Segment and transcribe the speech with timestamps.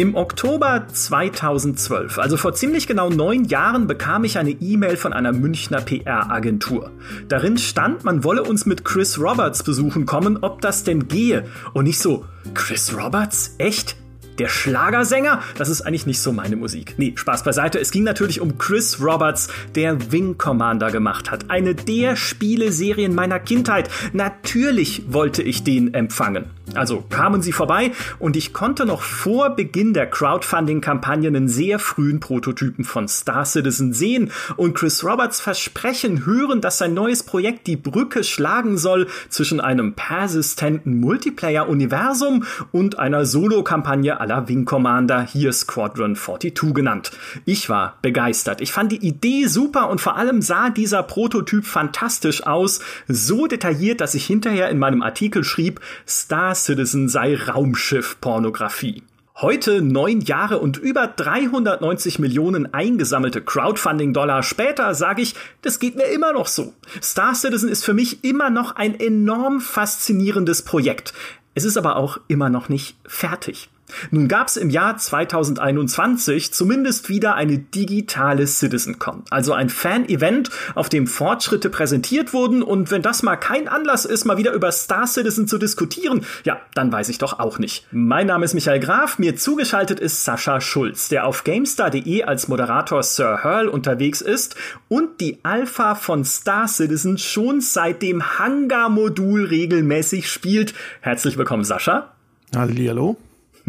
[0.00, 5.34] Im Oktober 2012, also vor ziemlich genau neun Jahren, bekam ich eine E-Mail von einer
[5.34, 6.90] Münchner PR-Agentur.
[7.28, 11.44] Darin stand, man wolle uns mit Chris Roberts besuchen kommen, ob das denn gehe.
[11.74, 12.24] Und nicht so,
[12.54, 13.56] Chris Roberts?
[13.58, 13.96] Echt?
[14.38, 15.42] Der Schlagersänger?
[15.58, 16.94] Das ist eigentlich nicht so meine Musik.
[16.96, 17.78] Nee, Spaß beiseite.
[17.78, 21.50] Es ging natürlich um Chris Roberts, der Wing Commander gemacht hat.
[21.50, 23.90] Eine der Spieleserien meiner Kindheit.
[24.14, 26.46] Natürlich wollte ich den empfangen.
[26.74, 32.20] Also kamen sie vorbei und ich konnte noch vor Beginn der Crowdfunding-Kampagne einen sehr frühen
[32.20, 37.76] Prototypen von Star Citizen sehen und Chris Roberts Versprechen hören, dass sein neues Projekt die
[37.76, 46.14] Brücke schlagen soll zwischen einem persistenten Multiplayer-Universum und einer Solo-Kampagne aller Wing Commander, hier Squadron
[46.14, 47.10] 42 genannt.
[47.46, 48.60] Ich war begeistert.
[48.60, 54.00] Ich fand die Idee super und vor allem sah dieser Prototyp fantastisch aus, so detailliert,
[54.00, 59.02] dass ich hinterher in meinem Artikel schrieb, Star Citizen sei Raumschiff-Pornografie.
[59.36, 66.04] Heute, neun Jahre und über 390 Millionen eingesammelte Crowdfunding-Dollar später, sage ich, das geht mir
[66.04, 66.74] immer noch so.
[67.02, 71.14] Star Citizen ist für mich immer noch ein enorm faszinierendes Projekt.
[71.54, 73.70] Es ist aber auch immer noch nicht fertig.
[74.10, 80.88] Nun gab es im Jahr 2021 zumindest wieder eine digitale CitizenCon, also ein Fan-Event, auf
[80.88, 85.06] dem Fortschritte präsentiert wurden und wenn das mal kein Anlass ist, mal wieder über Star
[85.06, 87.86] Citizen zu diskutieren, ja, dann weiß ich doch auch nicht.
[87.92, 93.02] Mein Name ist Michael Graf, mir zugeschaltet ist Sascha Schulz, der auf GameStar.de als Moderator
[93.02, 94.56] Sir Hurl unterwegs ist
[94.88, 100.74] und die Alpha von Star Citizen schon seit dem Hangar-Modul regelmäßig spielt.
[101.00, 102.12] Herzlich willkommen, Sascha.
[102.54, 103.16] Hallo.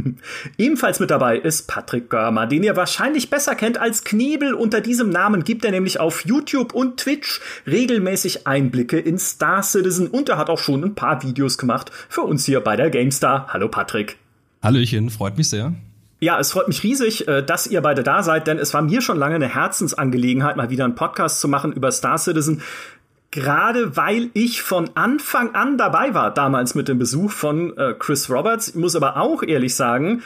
[0.58, 4.54] Ebenfalls mit dabei ist Patrick Görmer, den ihr wahrscheinlich besser kennt als Knebel.
[4.54, 10.08] Unter diesem Namen gibt er nämlich auf YouTube und Twitch regelmäßig Einblicke in Star Citizen
[10.08, 13.48] und er hat auch schon ein paar Videos gemacht für uns hier bei der GameStar.
[13.52, 14.18] Hallo Patrick.
[14.62, 15.74] Hallöchen, freut mich sehr.
[16.24, 19.02] Ja, es freut mich riesig, äh, dass ihr beide da seid, denn es war mir
[19.02, 22.62] schon lange eine Herzensangelegenheit, mal wieder einen Podcast zu machen über Star Citizen
[23.31, 28.30] gerade weil ich von Anfang an dabei war, damals mit dem Besuch von äh, Chris
[28.30, 28.69] Roberts.
[28.69, 30.22] Ich muss aber auch ehrlich sagen,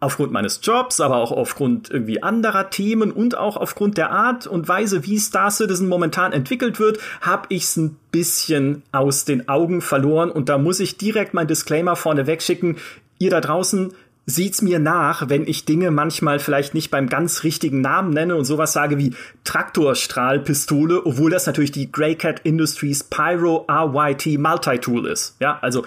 [0.00, 4.66] aufgrund meines Jobs, aber auch aufgrund irgendwie anderer Themen und auch aufgrund der Art und
[4.66, 9.80] Weise, wie Star Citizen momentan entwickelt wird, habe ich es ein bisschen aus den Augen
[9.80, 12.78] verloren und da muss ich direkt mein Disclaimer vorne wegschicken.
[13.20, 13.94] Ihr da draußen,
[14.26, 18.44] sieht's mir nach, wenn ich Dinge manchmal vielleicht nicht beim ganz richtigen Namen nenne und
[18.44, 25.36] sowas sage wie Traktorstrahlpistole, obwohl das natürlich die Greycat Industries Pyro RYT Multi-Tool ist.
[25.40, 25.84] Ja, also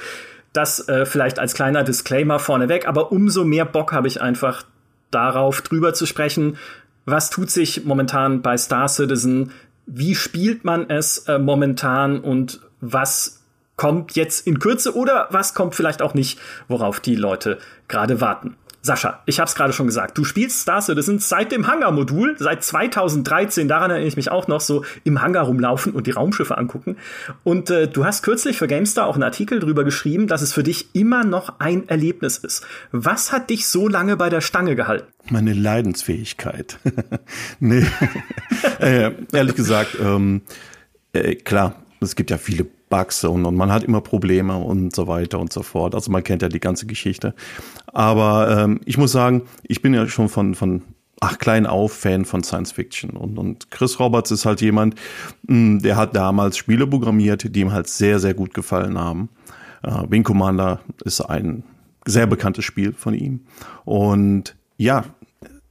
[0.51, 4.63] das äh, vielleicht als kleiner Disclaimer vorneweg, aber umso mehr Bock habe ich einfach
[5.11, 6.57] darauf, drüber zu sprechen.
[7.05, 9.51] Was tut sich momentan bei Star Citizen?
[9.85, 13.44] Wie spielt man es äh, momentan und was
[13.75, 18.55] kommt jetzt in Kürze oder was kommt vielleicht auch nicht, worauf die Leute gerade warten.
[18.85, 22.63] Sascha, ich habe es gerade schon gesagt, du spielst Star Citizen seit dem Hangar-Modul, seit
[22.63, 26.97] 2013, daran erinnere ich mich auch noch, so im Hangar rumlaufen und die Raumschiffe angucken.
[27.43, 30.61] Und äh, du hast kürzlich für GameStar auch einen Artikel drüber geschrieben, dass es für
[30.61, 32.63] dich immer noch ein Erlebnis ist.
[32.91, 35.11] Was hat dich so lange bei der Stange gehalten?
[35.31, 36.77] Meine Leidensfähigkeit.
[37.59, 37.87] nee,
[38.79, 40.43] äh, ehrlich gesagt, ähm,
[41.13, 45.07] äh, klar, es gibt ja viele Bugs und, und man hat immer Probleme und so
[45.07, 45.95] weiter und so fort.
[45.95, 47.33] Also man kennt ja die ganze Geschichte.
[47.87, 50.83] Aber ähm, ich muss sagen, ich bin ja schon von, von
[51.21, 54.95] ach klein auf Fan von Science Fiction und, und Chris Roberts ist halt jemand,
[55.47, 59.29] mh, hm, der hat damals Spiele programmiert, die ihm halt sehr, sehr gut gefallen haben.
[59.83, 61.63] Äh, Wing Commander ist ein
[62.05, 63.41] sehr bekanntes Spiel von ihm.
[63.83, 65.05] Und ja,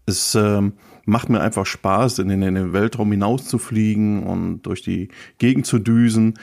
[0.07, 0.73] es ähm,
[1.07, 5.79] macht mir einfach Spaß, in den, in den Weltraum hinauszufliegen und durch die Gegend zu
[5.79, 6.35] düsen.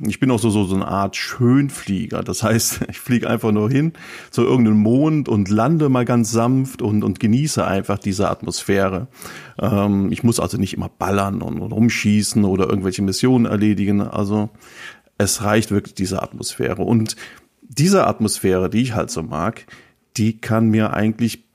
[0.00, 2.22] Ich bin auch so, so, so eine Art Schönflieger.
[2.22, 3.92] Das heißt, ich fliege einfach nur hin
[4.30, 9.08] zu irgendeinem Mond und lande mal ganz sanft und, und genieße einfach diese Atmosphäre.
[9.58, 14.00] Ähm, ich muss also nicht immer ballern und, und rumschießen oder irgendwelche Missionen erledigen.
[14.00, 14.50] Also
[15.16, 16.82] es reicht wirklich diese Atmosphäre.
[16.82, 17.16] Und
[17.62, 19.66] diese Atmosphäre, die ich halt so mag,
[20.16, 21.47] die kann mir eigentlich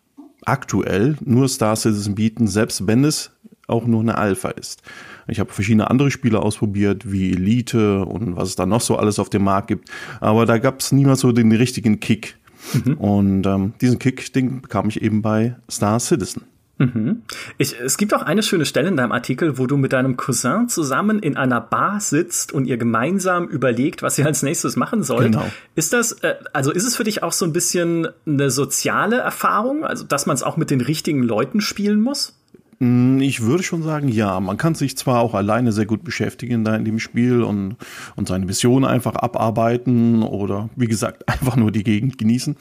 [0.46, 3.32] aktuell nur Star Citizen bieten, selbst wenn es
[3.68, 4.82] auch nur eine Alpha ist.
[5.28, 9.20] Ich habe verschiedene andere Spiele ausprobiert, wie Elite und was es da noch so alles
[9.20, 9.90] auf dem Markt gibt.
[10.20, 12.36] Aber da gab es niemals so den richtigen Kick.
[12.74, 12.94] Mhm.
[12.96, 16.44] Und ähm, diesen Kick, den bekam ich eben bei Star Citizen.
[16.80, 17.22] Mhm.
[17.58, 20.70] Ich, es gibt auch eine schöne Stelle in deinem Artikel, wo du mit deinem Cousin
[20.70, 25.34] zusammen in einer Bar sitzt und ihr gemeinsam überlegt, was ihr als nächstes machen sollt.
[25.34, 25.46] Genau.
[25.76, 29.86] Ist das, äh, also ist es für dich auch so ein bisschen eine soziale Erfahrung,
[29.86, 32.34] also dass man es auch mit den richtigen Leuten spielen muss?
[32.84, 34.38] Hm, ich würde schon sagen, ja.
[34.42, 37.78] Man kann sich zwar auch alleine sehr gut beschäftigen da in dem Spiel und,
[38.18, 42.58] und seine Mission einfach abarbeiten oder wie gesagt einfach nur die Gegend genießen.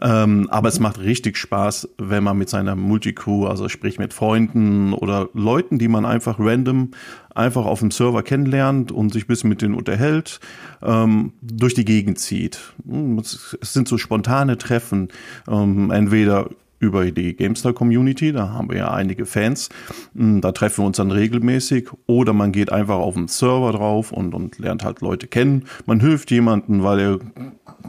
[0.00, 4.92] Ähm, aber es macht richtig Spaß, wenn man mit seiner Multicrew, also sprich mit Freunden
[4.92, 6.92] oder Leuten, die man einfach random
[7.34, 10.38] einfach auf dem Server kennenlernt und sich bis mit denen unterhält,
[10.82, 12.60] ähm, durch die Gegend zieht.
[12.86, 15.08] Hm, es sind so spontane Treffen,
[15.48, 16.48] ähm, entweder
[16.84, 19.70] über die GameStar-Community, da haben wir ja einige Fans,
[20.14, 24.12] hm, da treffen wir uns dann regelmäßig oder man geht einfach auf den Server drauf
[24.12, 25.64] und, und lernt halt Leute kennen.
[25.86, 27.18] Man hilft jemanden, weil er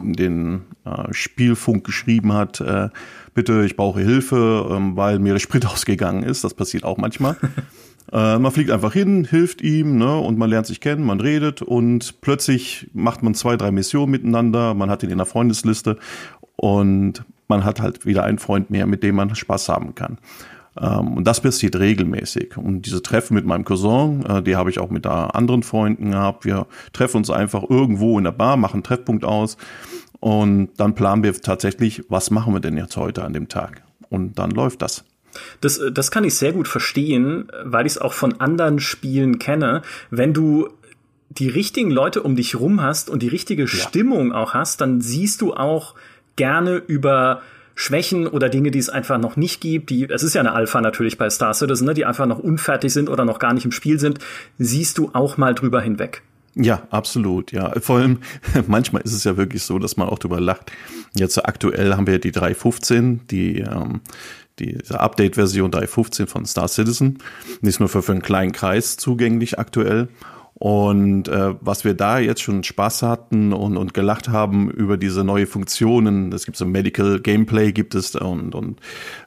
[0.02, 2.88] den äh, Spielfunk geschrieben hat, äh,
[3.34, 6.44] bitte, ich brauche Hilfe, ähm, weil mir der Sprit ausgegangen ist.
[6.44, 7.36] Das passiert auch manchmal.
[8.12, 11.62] äh, man fliegt einfach hin, hilft ihm, ne, und man lernt sich kennen, man redet
[11.62, 15.98] und plötzlich macht man zwei, drei Missionen miteinander, man hat ihn in der Freundesliste
[16.56, 20.18] und man hat halt wieder einen Freund mehr, mit dem man Spaß haben kann.
[20.78, 22.56] Ähm, und das passiert regelmäßig.
[22.56, 26.44] Und diese Treffen mit meinem Cousin, äh, die habe ich auch mit anderen Freunden gehabt.
[26.44, 29.56] Wir treffen uns einfach irgendwo in der Bar, machen einen Treffpunkt aus
[30.20, 33.82] und dann planen wir tatsächlich, was machen wir denn jetzt heute an dem Tag?
[34.08, 35.04] Und dann läuft das.
[35.60, 39.82] Das, das kann ich sehr gut verstehen, weil ich es auch von anderen Spielen kenne.
[40.10, 40.68] Wenn du
[41.28, 43.68] die richtigen Leute um dich rum hast und die richtige ja.
[43.68, 45.94] Stimmung auch hast, dann siehst du auch
[46.36, 47.42] gerne über
[47.74, 50.80] Schwächen oder Dinge, die es einfach noch nicht gibt, die, es ist ja eine Alpha
[50.80, 53.72] natürlich bei Star Citizen, ne, die einfach noch unfertig sind oder noch gar nicht im
[53.72, 54.18] Spiel sind,
[54.58, 56.22] siehst du auch mal drüber hinweg.
[56.54, 57.78] Ja, absolut, ja.
[57.80, 58.20] Vor allem,
[58.66, 60.72] manchmal ist es ja wirklich so, dass man auch drüber lacht.
[61.14, 64.00] Jetzt aktuell haben wir die 3.15, die, ähm,
[64.58, 67.18] diese Update-Version 3.15 von Star Citizen.
[67.60, 70.08] Nicht nur für, für einen kleinen Kreis zugänglich aktuell.
[70.58, 75.22] Und äh, was wir da jetzt schon Spaß hatten und, und gelacht haben über diese
[75.22, 78.80] neue Funktionen, es gibt so Medical Gameplay gibt es und, und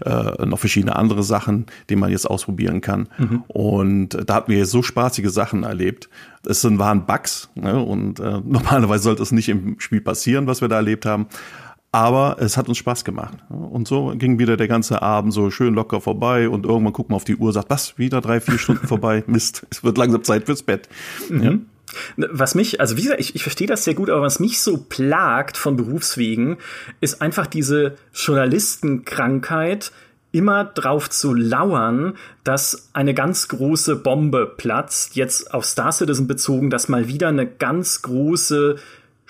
[0.04, 3.10] äh, noch verschiedene andere Sachen, die man jetzt ausprobieren kann.
[3.20, 3.44] Mhm.
[3.48, 6.10] Und da hatten wir so spaßige Sachen erlebt.
[6.48, 7.80] Es sind, waren Bugs ne?
[7.80, 11.28] und äh, normalerweise sollte es nicht im Spiel passieren, was wir da erlebt haben.
[11.92, 13.38] Aber es hat uns Spaß gemacht.
[13.50, 17.16] Und so ging wieder der ganze Abend so schön locker vorbei und irgendwann guckt man
[17.16, 19.24] auf die Uhr, sagt, was, wieder drei, vier Stunden vorbei?
[19.28, 20.88] Mist, es wird langsam Zeit fürs Bett.
[21.30, 21.44] Mhm.
[21.44, 22.28] Ja.
[22.32, 24.78] Was mich, also wie gesagt, ich, ich verstehe das sehr gut, aber was mich so
[24.78, 26.58] plagt von Berufswegen,
[27.02, 29.92] ist einfach diese Journalistenkrankheit,
[30.32, 36.70] immer drauf zu lauern, dass eine ganz große Bombe platzt, jetzt auf Star Citizen bezogen,
[36.70, 38.76] dass mal wieder eine ganz große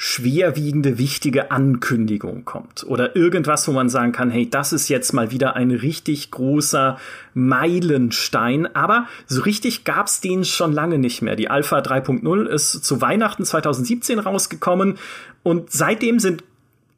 [0.02, 2.86] schwerwiegende, wichtige Ankündigung kommt.
[2.88, 6.98] Oder irgendwas, wo man sagen kann, hey, das ist jetzt mal wieder ein richtig großer
[7.34, 11.36] Meilenstein, aber so richtig gab's den schon lange nicht mehr.
[11.36, 14.98] Die Alpha 3.0 ist zu Weihnachten 2017 rausgekommen.
[15.44, 16.46] Und seitdem sind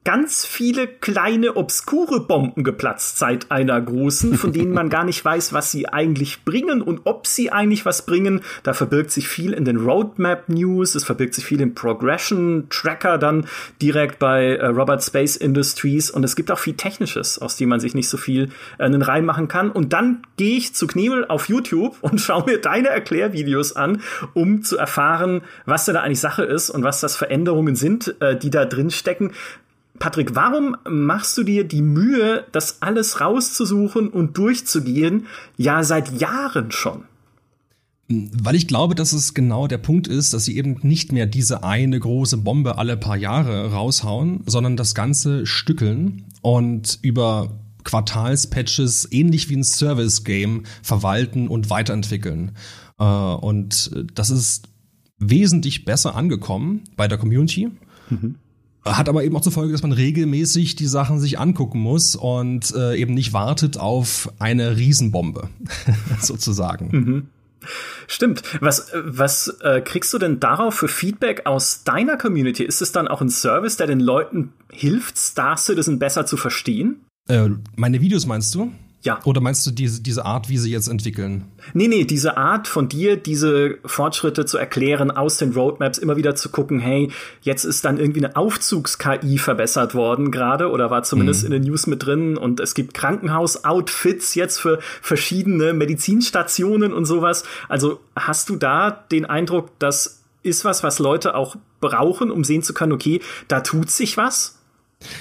[0.04, 5.54] ganz viele kleine obskure Bomben geplatzt seit einer großen, von denen man gar nicht weiß,
[5.54, 8.42] was sie eigentlich bringen und ob sie eigentlich was bringen.
[8.64, 13.20] Da verbirgt sich viel in den Roadmap News, es verbirgt sich viel im Progression Tracker
[13.20, 13.46] dann
[13.80, 17.80] direkt bei äh, Robert Space Industries und es gibt auch viel Technisches, aus dem man
[17.80, 18.50] sich nicht so viel
[18.80, 19.70] äh, einen Reim machen kann.
[19.70, 24.02] Und dann gehe ich zu Knebel auf YouTube und schaue mir deine Erklärvideos an,
[24.34, 28.50] um zu erfahren, was da eigentlich Sache ist und was das Veränderungen sind, äh, die
[28.50, 29.34] da drin stecken.
[30.02, 35.28] Patrick, warum machst du dir die Mühe, das alles rauszusuchen und durchzugehen?
[35.58, 37.04] Ja, seit Jahren schon.
[38.10, 41.64] Weil ich glaube, dass es genau der Punkt ist, dass sie eben nicht mehr diese
[41.64, 49.50] eine große Bombe alle paar Jahre raushauen, sondern das Ganze stückeln und über Quartalspatches ähnlich
[49.50, 52.54] wie ein Service-Game verwalten und weiterentwickeln.
[52.98, 54.68] Äh, und das ist
[55.20, 57.70] wesentlich besser angekommen bei der Community.
[58.10, 58.36] Mhm.
[58.84, 62.74] Hat aber eben auch zur Folge, dass man regelmäßig die Sachen sich angucken muss und
[62.76, 65.50] äh, eben nicht wartet auf eine Riesenbombe,
[66.20, 66.90] sozusagen.
[66.92, 67.28] Mhm.
[68.08, 68.42] Stimmt.
[68.60, 72.64] Was, was äh, kriegst du denn darauf für Feedback aus deiner Community?
[72.64, 77.02] Ist es dann auch ein Service, der den Leuten hilft, Star Citizen besser zu verstehen?
[77.28, 78.72] Äh, meine Videos meinst du?
[79.04, 79.20] Ja.
[79.26, 81.46] Oder meinst du diese, diese Art, wie sie jetzt entwickeln?
[81.74, 86.36] Nee, nee, diese Art von dir, diese Fortschritte zu erklären, aus den Roadmaps immer wieder
[86.36, 91.42] zu gucken, hey, jetzt ist dann irgendwie eine Aufzugs-KI verbessert worden gerade oder war zumindest
[91.42, 91.46] mhm.
[91.48, 97.44] in den News mit drin und es gibt Krankenhaus-Outfits jetzt für verschiedene Medizinstationen und sowas.
[97.70, 102.62] Also hast du da den Eindruck, das ist was, was Leute auch brauchen, um sehen
[102.62, 104.61] zu können, okay, da tut sich was?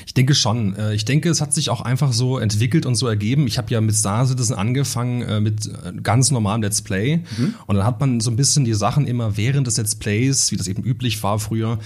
[0.07, 0.77] Ich denke schon.
[0.77, 3.47] Äh, ich denke, es hat sich auch einfach so entwickelt und so ergeben.
[3.47, 7.23] Ich habe ja mit Star Citizen angefangen äh, mit äh, ganz normalem Let's Play.
[7.39, 7.55] Mhm.
[7.67, 10.57] Und dann hat man so ein bisschen die Sachen immer während des Let's Plays, wie
[10.57, 11.79] das eben üblich war früher,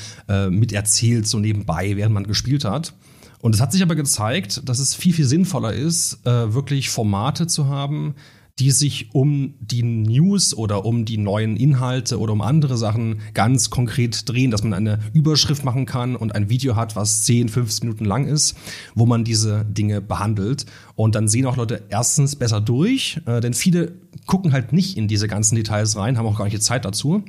[0.51, 2.95] mit erzählt, so nebenbei, während man gespielt hat.
[3.41, 7.67] Und es hat sich aber gezeigt, dass es viel, viel sinnvoller ist, wirklich Formate zu
[7.67, 8.15] haben,
[8.61, 13.69] die sich um die News oder um die neuen Inhalte oder um andere Sachen ganz
[13.69, 17.89] konkret drehen, dass man eine Überschrift machen kann und ein Video hat, was 10, 15
[17.89, 18.57] Minuten lang ist,
[18.95, 20.67] wo man diese Dinge behandelt.
[20.95, 23.93] Und dann sehen auch Leute erstens besser durch, äh, denn viele
[24.27, 27.25] gucken halt nicht in diese ganzen Details rein, haben auch gar nicht die Zeit dazu.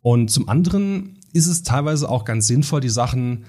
[0.00, 3.46] Und zum anderen ist es teilweise auch ganz sinnvoll, die Sachen,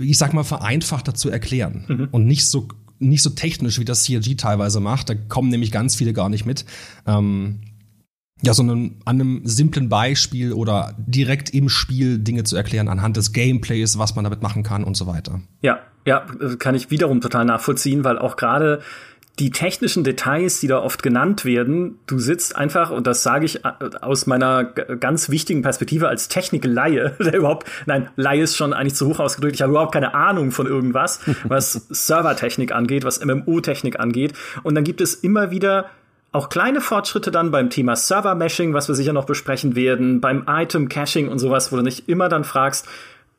[0.00, 2.08] ich sag mal, vereinfachter zu erklären mhm.
[2.12, 5.08] und nicht so nicht so technisch, wie das CRG teilweise macht.
[5.08, 6.64] Da kommen nämlich ganz viele gar nicht mit.
[7.06, 7.60] Ähm,
[8.42, 13.32] ja, sondern an einem simplen Beispiel oder direkt im Spiel Dinge zu erklären anhand des
[13.32, 15.40] Gameplays, was man damit machen kann und so weiter.
[15.62, 16.26] Ja, ja,
[16.58, 18.82] kann ich wiederum total nachvollziehen, weil auch gerade
[19.38, 23.64] die technischen Details, die da oft genannt werden, du sitzt einfach, und das sage ich
[23.66, 28.94] äh, aus meiner ganz wichtigen Perspektive als Technik-Laie, der überhaupt, nein, Laie ist schon eigentlich
[28.94, 34.00] zu hoch ausgedrückt, ich habe überhaupt keine Ahnung von irgendwas, was Servertechnik angeht, was MMO-Technik
[34.00, 34.32] angeht.
[34.62, 35.90] Und dann gibt es immer wieder
[36.32, 41.28] auch kleine Fortschritte dann beim Thema Server-Meshing, was wir sicher noch besprechen werden, beim Item-Caching
[41.28, 42.86] und sowas, wo du nicht immer dann fragst,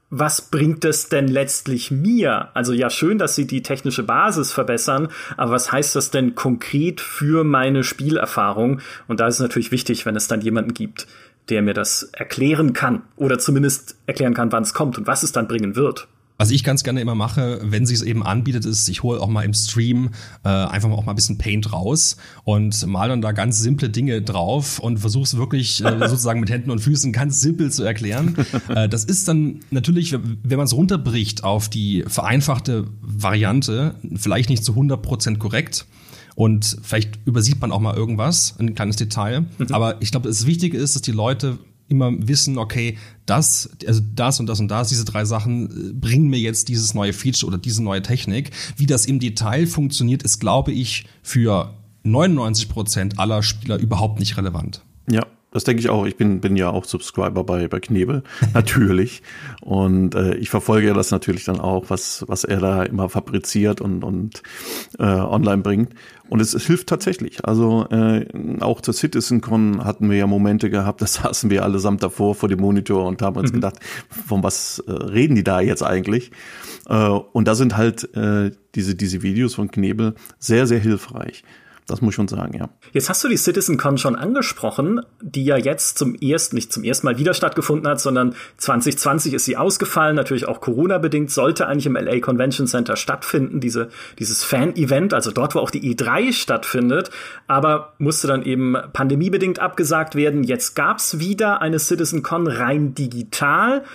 [0.09, 2.49] was bringt es denn letztlich mir?
[2.53, 7.01] Also ja, schön, dass sie die technische Basis verbessern, aber was heißt das denn konkret
[7.01, 8.79] für meine Spielerfahrung?
[9.07, 11.07] Und da ist es natürlich wichtig, wenn es dann jemanden gibt,
[11.49, 15.31] der mir das erklären kann oder zumindest erklären kann, wann es kommt und was es
[15.31, 16.07] dann bringen wird.
[16.37, 19.27] Was ich ganz gerne immer mache, wenn sie es eben anbietet, ist, ich hole auch
[19.27, 20.11] mal im Stream
[20.43, 23.89] äh, einfach mal auch mal ein bisschen Paint raus und mal dann da ganz simple
[23.89, 27.83] Dinge drauf und versuche es wirklich äh, sozusagen mit Händen und Füßen ganz simpel zu
[27.83, 28.35] erklären.
[28.69, 34.63] äh, das ist dann natürlich, wenn man es runterbricht auf die vereinfachte Variante, vielleicht nicht
[34.63, 35.87] zu 100% korrekt.
[36.35, 39.47] Und vielleicht übersieht man auch mal irgendwas, ein kleines Detail.
[39.57, 39.67] Mhm.
[39.71, 41.57] Aber ich glaube, das Wichtige ist, dass die Leute
[41.89, 46.27] immer wissen, okay, das, also das und das und das, diese drei Sachen äh, bringen
[46.29, 48.51] mir jetzt dieses neue Feature oder diese neue Technik.
[48.75, 54.37] Wie das im Detail funktioniert, ist, glaube ich, für 99 Prozent aller Spieler überhaupt nicht
[54.37, 54.81] relevant.
[55.09, 55.25] Ja,
[55.57, 56.05] das denke ich auch.
[56.05, 58.21] Ich bin, bin ja auch Subscriber bei, bei Knebel,
[58.53, 59.23] natürlich.
[59.61, 63.81] und äh, ich verfolge ja das natürlich dann auch, was, was er da immer fabriziert
[63.81, 64.43] und, und
[64.99, 65.93] äh, online bringt.
[66.29, 67.43] Und es, es hilft tatsächlich.
[67.43, 68.27] Also äh,
[68.59, 72.59] auch zur CitizenCon hatten wir ja Momente gehabt, da saßen wir allesamt davor vor dem
[72.59, 73.55] Monitor und haben uns mhm.
[73.55, 73.79] gedacht,
[74.27, 76.29] von was äh, reden die da jetzt eigentlich?
[76.87, 81.43] Äh, und da sind halt äh, diese, diese Videos von Knebel sehr, sehr hilfreich.
[81.87, 82.69] Das muss ich schon sagen, ja.
[82.91, 87.07] Jetzt hast du die CitizenCon schon angesprochen, die ja jetzt zum ersten, nicht zum ersten
[87.07, 91.95] Mal wieder stattgefunden hat, sondern 2020 ist sie ausgefallen, natürlich auch Corona-bedingt, sollte eigentlich im
[91.95, 93.87] LA Convention Center stattfinden, diese,
[94.19, 97.09] dieses Fan-Event, also dort, wo auch die E3 stattfindet,
[97.47, 100.43] aber musste dann eben pandemiebedingt abgesagt werden.
[100.43, 103.85] Jetzt gab's wieder eine CitizenCon rein digital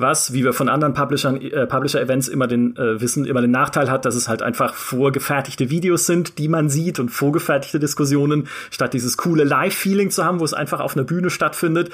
[0.00, 3.90] was, wie wir von anderen Publishern, äh, Publisher-Events immer den äh, wissen, immer den Nachteil
[3.90, 8.94] hat, dass es halt einfach vorgefertigte Videos sind, die man sieht und vorgefertigte Diskussionen, statt
[8.94, 11.90] dieses coole Live-Feeling zu haben, wo es einfach auf einer Bühne stattfindet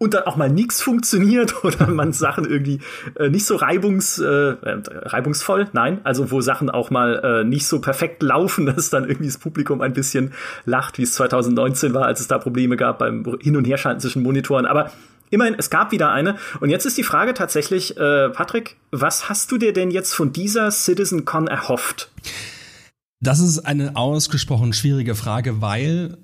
[0.00, 2.80] und dann auch mal nichts funktioniert oder man Sachen irgendwie
[3.16, 7.66] äh, nicht so reibungs, äh, äh, reibungsvoll, nein, also wo Sachen auch mal äh, nicht
[7.66, 10.32] so perfekt laufen, dass dann irgendwie das Publikum ein bisschen
[10.64, 14.22] lacht, wie es 2019 war, als es da Probleme gab beim Hin- und Herschalten zwischen
[14.22, 14.64] Monitoren.
[14.64, 14.90] Aber
[15.30, 16.36] Immerhin, es gab wieder eine.
[16.60, 20.32] Und jetzt ist die Frage tatsächlich, äh, Patrick, was hast du dir denn jetzt von
[20.32, 22.10] dieser CitizenCon erhofft?
[23.20, 26.18] Das ist eine ausgesprochen schwierige Frage, weil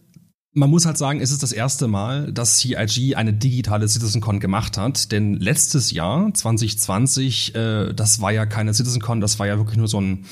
[0.57, 4.79] man muss halt sagen, es ist das erste Mal, dass CIG eine digitale CitizenCon gemacht
[4.79, 5.13] hat.
[5.13, 9.87] Denn letztes Jahr, 2020, äh, das war ja keine CitizenCon, das war ja wirklich nur
[9.87, 10.25] so ein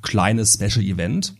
[0.00, 1.34] kleines Special-Event.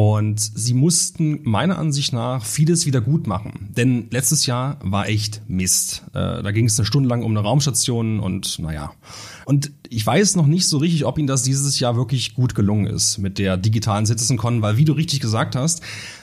[0.00, 3.68] Und sie mussten meiner Ansicht nach vieles wieder gut machen.
[3.76, 6.04] Denn letztes Jahr war echt Mist.
[6.14, 8.92] Äh, da ging es eine Stunde lang um eine Raumstation und naja.
[9.44, 12.86] Und ich weiß noch nicht so richtig, ob ihnen das dieses Jahr wirklich gut gelungen
[12.86, 15.82] ist mit der digitalen CitizenCon, weil wie du richtig gesagt hast,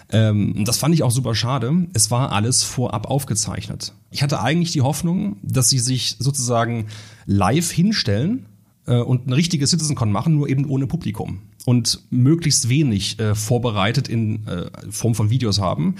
[0.09, 3.93] ähm, das fand ich auch super schade, es war alles vorab aufgezeichnet.
[4.09, 6.87] Ich hatte eigentlich die Hoffnung, dass sie sich sozusagen
[7.27, 8.47] live hinstellen
[8.87, 14.07] äh, und eine richtige CitizenCon machen, nur eben ohne Publikum und möglichst wenig äh, vorbereitet
[14.07, 15.95] in äh, Form von Videos haben.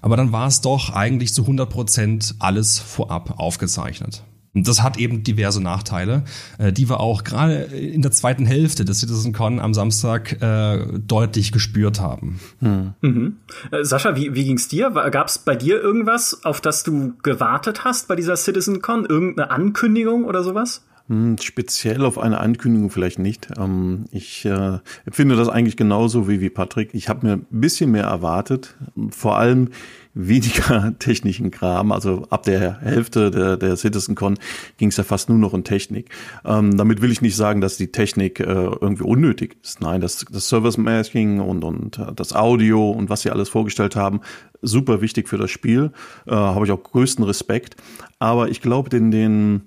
[0.00, 4.22] Aber dann war es doch eigentlich zu 100 Prozent alles vorab aufgezeichnet.
[4.54, 6.22] Und das hat eben diverse Nachteile,
[6.58, 11.50] äh, die wir auch gerade in der zweiten Hälfte des CitizenCon am Samstag äh, deutlich
[11.50, 12.38] gespürt haben.
[12.60, 12.94] Hm.
[13.00, 13.36] Mhm.
[13.72, 14.90] Äh, Sascha, wie, wie ging's dir?
[15.10, 19.04] Gab es bei dir irgendwas, auf das du gewartet hast bei dieser CitizenCon?
[19.04, 20.84] Irgendeine Ankündigung oder sowas?
[21.08, 23.48] Hm, speziell auf eine Ankündigung vielleicht nicht.
[23.58, 26.90] Ähm, ich äh, empfinde das eigentlich genauso wie, wie Patrick.
[26.92, 28.76] Ich habe mir ein bisschen mehr erwartet.
[29.10, 29.70] Vor allem
[30.12, 31.92] weniger technischen Kram.
[31.92, 34.38] Also ab der Hälfte der, der CitizenCon
[34.76, 36.10] ging es ja fast nur noch um Technik.
[36.44, 39.80] Ähm, damit will ich nicht sagen, dass die Technik äh, irgendwie unnötig ist.
[39.80, 43.96] Nein, das, das Service Masking und, und äh, das Audio und was sie alles vorgestellt
[43.96, 44.20] haben,
[44.60, 45.90] super wichtig für das Spiel.
[46.26, 47.76] Äh, Habe ich auch größten Respekt.
[48.18, 49.62] Aber ich glaube, den, den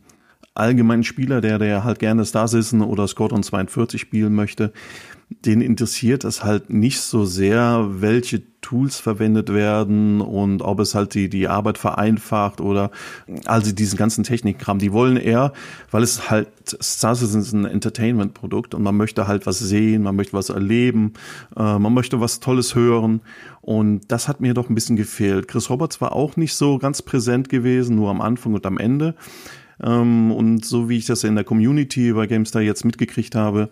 [0.54, 4.74] allgemeinen Spieler, der, der halt gerne Star Citizen oder Squadron 42 spielen möchte,
[5.46, 11.14] den interessiert es halt nicht so sehr, welche Tools verwendet werden und ob es halt
[11.14, 12.92] die, die Arbeit vereinfacht oder
[13.46, 14.78] also diesen ganzen Technikkram.
[14.78, 15.54] Die wollen eher,
[15.90, 16.50] weil es halt
[16.82, 21.14] Star Citizen ist ein Entertainment-Produkt und man möchte halt was sehen, man möchte was erleben,
[21.56, 23.22] äh, man möchte was Tolles hören
[23.62, 25.48] und das hat mir doch ein bisschen gefehlt.
[25.48, 29.16] Chris Roberts war auch nicht so ganz präsent gewesen, nur am Anfang und am Ende.
[29.84, 33.70] Ähm, und so wie ich das in der Community bei GameStar jetzt mitgekriegt habe,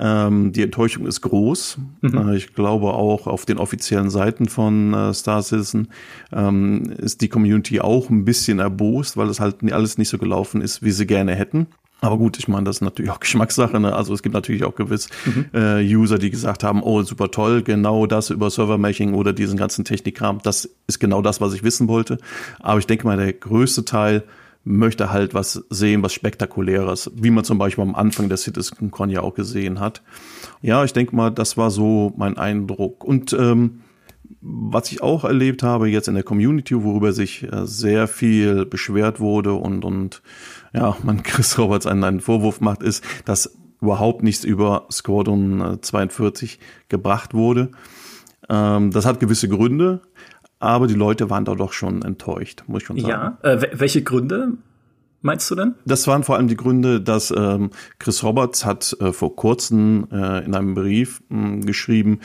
[0.00, 1.78] ähm, die Enttäuschung ist groß.
[2.00, 2.28] Mhm.
[2.28, 5.88] Äh, ich glaube auch auf den offiziellen Seiten von äh, Star Citizen
[6.32, 10.60] ähm, ist die Community auch ein bisschen erbost, weil es halt alles nicht so gelaufen
[10.60, 11.68] ist, wie sie gerne hätten.
[12.00, 13.78] Aber gut, ich meine, das ist natürlich auch Geschmackssache.
[13.78, 13.94] Ne?
[13.94, 15.46] Also es gibt natürlich auch gewiss mhm.
[15.54, 19.84] äh, User, die gesagt haben, oh, super toll, genau das über Server-Mashing oder diesen ganzen
[19.84, 22.18] Technikkram, das ist genau das, was ich wissen wollte.
[22.60, 24.24] Aber ich denke mal, der größte Teil
[24.64, 29.20] möchte halt was sehen, was Spektakuläres, wie man zum Beispiel am Anfang der CitizenCon ja
[29.20, 30.02] auch gesehen hat.
[30.62, 33.04] Ja, ich denke mal, das war so mein Eindruck.
[33.04, 33.82] Und ähm,
[34.40, 39.20] was ich auch erlebt habe jetzt in der Community, worüber sich äh, sehr viel beschwert
[39.20, 40.22] wurde und, und
[40.72, 46.54] ja, man Chris Roberts einen, einen Vorwurf macht, ist, dass überhaupt nichts über Squadron 42
[46.54, 47.70] äh, gebracht wurde.
[48.48, 50.00] Ähm, das hat gewisse Gründe
[50.64, 53.08] aber die Leute waren da doch schon enttäuscht, muss ich schon sagen.
[53.08, 54.52] Ja, äh, welche Gründe
[55.22, 55.74] meinst du denn?
[55.84, 60.44] Das waren vor allem die Gründe, dass ähm, Chris Roberts hat äh, vor kurzem äh,
[60.44, 62.20] in einem Brief mh, geschrieben,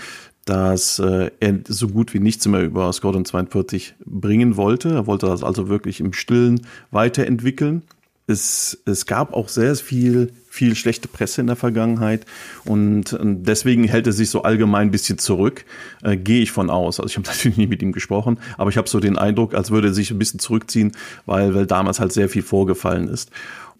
[0.46, 4.90] dass äh, er so gut wie nichts mehr über Squadron 42 bringen wollte.
[4.90, 7.84] Er wollte das also wirklich im Stillen weiterentwickeln
[8.30, 12.26] es, es gab auch sehr viel, viel schlechte Presse in der Vergangenheit
[12.64, 15.66] und deswegen hält er sich so allgemein ein bisschen zurück,
[16.04, 17.00] äh, gehe ich von aus.
[17.00, 19.72] Also ich habe natürlich nie mit ihm gesprochen, aber ich habe so den Eindruck, als
[19.72, 20.92] würde er sich ein bisschen zurückziehen,
[21.26, 23.32] weil, weil damals halt sehr viel vorgefallen ist.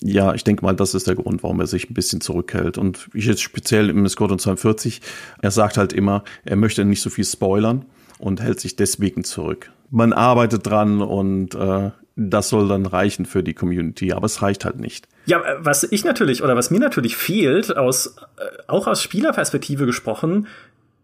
[0.02, 2.78] Ja, ich denke mal, das ist der Grund, warum er sich ein bisschen zurückhält.
[2.78, 5.02] Und ich jetzt speziell im Squadron 42,
[5.42, 7.86] er sagt halt immer, er möchte nicht so viel spoilern
[8.18, 9.72] und hält sich deswegen zurück.
[9.92, 14.66] Man arbeitet dran und äh, das soll dann reichen für die Community, aber es reicht
[14.66, 15.08] halt nicht.
[15.26, 20.48] Ja, was ich natürlich oder was mir natürlich fehlt, aus, äh, auch aus Spielerperspektive gesprochen,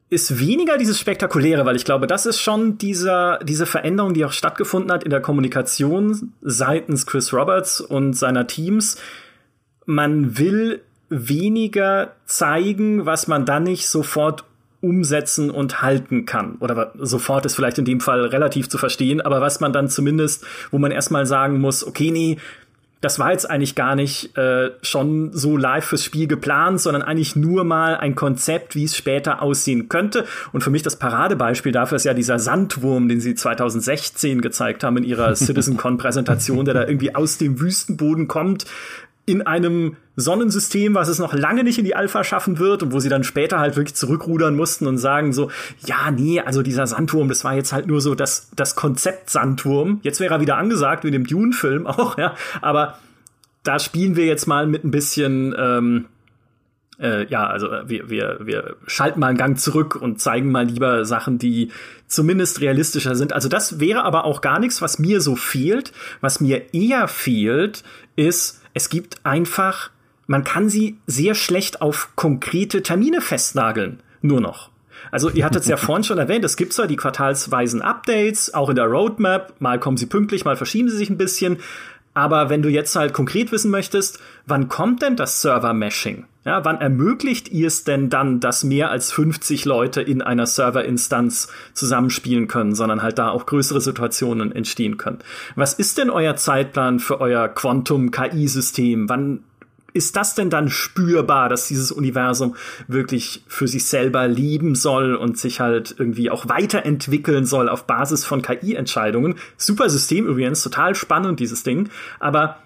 [0.10, 4.32] ist weniger dieses Spektakuläre, weil ich glaube, das ist schon dieser, diese Veränderung, die auch
[4.32, 8.98] stattgefunden hat in der Kommunikation seitens Chris Roberts und seiner Teams.
[9.86, 14.44] Man will weniger zeigen, was man dann nicht sofort
[14.86, 16.56] umsetzen und halten kann.
[16.60, 20.46] Oder sofort ist vielleicht in dem Fall relativ zu verstehen, aber was man dann zumindest,
[20.72, 22.38] wo man erstmal sagen muss, okay, nee,
[23.06, 27.36] das war jetzt eigentlich gar nicht äh, schon so live fürs Spiel geplant, sondern eigentlich
[27.36, 30.26] nur mal ein Konzept, wie es später aussehen könnte.
[30.54, 34.98] Und für mich das Paradebeispiel dafür ist ja dieser Sandwurm, den sie 2016 gezeigt haben
[34.98, 38.66] in ihrer CitizenCon-Präsentation, der da irgendwie aus dem Wüstenboden kommt,
[39.26, 43.00] in einem Sonnensystem, was es noch lange nicht in die Alpha schaffen wird und wo
[43.00, 45.52] sie dann später halt wirklich zurückrudern mussten und sagen so,
[45.86, 50.00] ja, nee, also dieser Sandturm, das war jetzt halt nur so das, das Konzept Sandturm.
[50.04, 53.00] Jetzt wäre er wieder angesagt, wie in dem Dune-Film auch, ja, aber
[53.64, 56.06] da spielen wir jetzt mal mit ein bisschen, ähm,
[57.00, 60.66] äh, ja, also äh, wir, wir, wir schalten mal einen Gang zurück und zeigen mal
[60.66, 61.72] lieber Sachen, die
[62.08, 63.34] zumindest realistischer sind.
[63.34, 65.92] Also das wäre aber auch gar nichts, was mir so fehlt.
[66.22, 67.84] Was mir eher fehlt,
[68.16, 69.90] ist, es gibt einfach,
[70.28, 74.04] man kann sie sehr schlecht auf konkrete Termine festnageln.
[74.22, 74.70] Nur noch.
[75.12, 78.70] Also ihr hattet es ja vorhin schon erwähnt, es gibt zwar die quartalsweisen Updates, auch
[78.70, 81.58] in der Roadmap, mal kommen sie pünktlich, mal verschieben sie sich ein bisschen,
[82.16, 86.26] aber wenn du jetzt halt konkret wissen möchtest, wann kommt denn das Server-Meshing?
[86.46, 91.52] Ja, wann ermöglicht ihr es denn dann, dass mehr als 50 Leute in einer Serverinstanz
[91.74, 95.20] zusammenspielen können, sondern halt da auch größere Situationen entstehen können?
[95.56, 99.10] Was ist denn euer Zeitplan für euer Quantum-KI-System?
[99.10, 99.44] Wann
[99.96, 102.56] ist das denn dann spürbar, dass dieses Universum
[102.88, 108.26] wirklich für sich selber leben soll und sich halt irgendwie auch weiterentwickeln soll auf Basis
[108.26, 109.36] von KI-Entscheidungen?
[109.58, 111.90] Super System übrigens, total spannend, dieses Ding.
[112.20, 112.58] Aber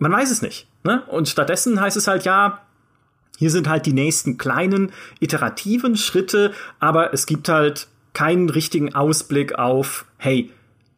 [0.00, 0.66] man weiß es nicht.
[0.84, 1.02] Ne?
[1.08, 2.62] Und stattdessen heißt es halt, ja,
[3.38, 9.58] hier sind halt die nächsten kleinen iterativen Schritte, aber es gibt halt keinen richtigen Ausblick
[9.58, 10.50] auf, hey,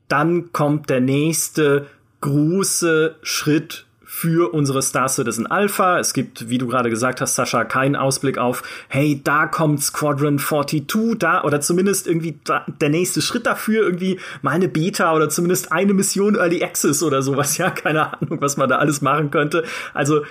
[0.07, 1.87] dann kommt der nächste
[2.20, 3.86] große Schritt
[4.18, 5.98] für unsere Star Citizen Alpha.
[5.98, 10.38] Es gibt, wie du gerade gesagt hast, Sascha, keinen Ausblick auf, hey, da kommt Squadron
[10.38, 15.29] 42, da, oder zumindest irgendwie da, der nächste Schritt dafür, irgendwie mal eine Beta oder
[15.29, 17.59] zumindest eine Mission Early Access oder sowas.
[17.59, 19.64] Ja, keine Ahnung, was man da alles machen könnte.
[19.92, 20.22] Also,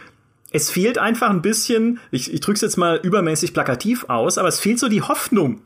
[0.52, 4.48] es fehlt einfach ein bisschen, ich, ich drücke es jetzt mal übermäßig plakativ aus, aber
[4.48, 5.62] es fehlt so die Hoffnung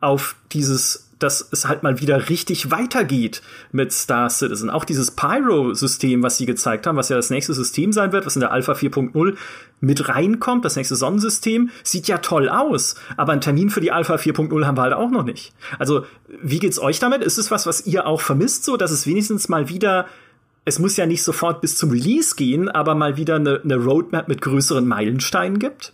[0.00, 4.70] auf dieses dass es halt mal wieder richtig weitergeht mit Star Citizen.
[4.70, 8.36] Auch dieses Pyro-System, was sie gezeigt haben, was ja das nächste System sein wird, was
[8.36, 9.36] in der Alpha 4.0
[9.80, 12.96] mit reinkommt, das nächste Sonnensystem, sieht ja toll aus.
[13.16, 15.52] Aber einen Termin für die Alpha 4.0 haben wir halt auch noch nicht.
[15.78, 16.04] Also,
[16.42, 17.22] wie geht's euch damit?
[17.22, 20.06] Ist es was, was ihr auch vermisst, so, dass es wenigstens mal wieder
[20.64, 24.28] es muss ja nicht sofort bis zum Release gehen, aber mal wieder eine, eine Roadmap
[24.28, 25.92] mit größeren Meilensteinen gibt?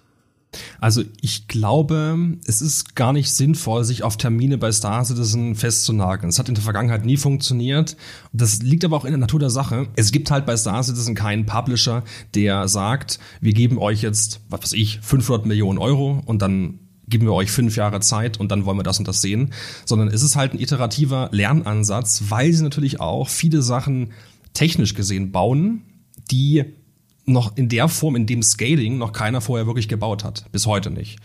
[0.80, 6.28] Also ich glaube, es ist gar nicht sinnvoll, sich auf Termine bei Star Citizen festzunageln.
[6.28, 7.96] Es hat in der Vergangenheit nie funktioniert.
[8.32, 9.88] Das liegt aber auch in der Natur der Sache.
[9.96, 12.02] Es gibt halt bei Star Citizen keinen Publisher,
[12.34, 17.26] der sagt, wir geben euch jetzt, was weiß ich, 500 Millionen Euro und dann geben
[17.26, 19.52] wir euch fünf Jahre Zeit und dann wollen wir das und das sehen,
[19.84, 24.12] sondern es ist halt ein iterativer Lernansatz, weil sie natürlich auch viele Sachen
[24.52, 25.82] technisch gesehen bauen,
[26.30, 26.64] die
[27.26, 30.46] noch in der Form, in dem Scaling noch keiner vorher wirklich gebaut hat.
[30.52, 31.18] Bis heute nicht.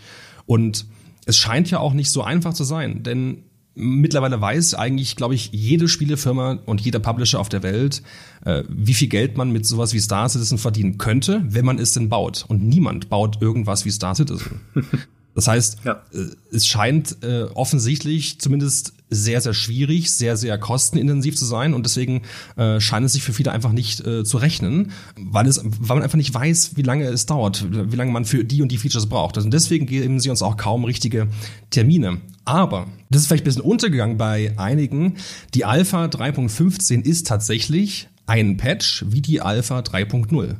[0.46, 0.86] Und
[1.26, 3.42] es scheint ja auch nicht so einfach zu sein, denn
[3.74, 8.02] mittlerweile weiß eigentlich, glaube ich, jede Spielefirma und jeder Publisher auf der Welt,
[8.44, 11.92] äh, wie viel Geld man mit sowas wie Star Citizen verdienen könnte, wenn man es
[11.92, 12.44] denn baut.
[12.48, 14.60] Und niemand baut irgendwas wie Star Citizen.
[15.36, 16.02] Das heißt, ja.
[16.12, 21.84] Äh, es scheint äh, offensichtlich zumindest sehr, sehr schwierig, sehr, sehr kostenintensiv zu sein und
[21.84, 22.22] deswegen
[22.56, 26.02] äh, scheint es sich für viele einfach nicht äh, zu rechnen, weil, es, weil man
[26.02, 29.06] einfach nicht weiß, wie lange es dauert, wie lange man für die und die Features
[29.06, 29.36] braucht.
[29.38, 31.28] Und deswegen geben sie uns auch kaum richtige
[31.70, 32.20] Termine.
[32.46, 35.16] Aber, das ist vielleicht ein bisschen untergegangen bei einigen,
[35.54, 40.56] die Alpha 3.15 ist tatsächlich ein Patch wie die Alpha 3.0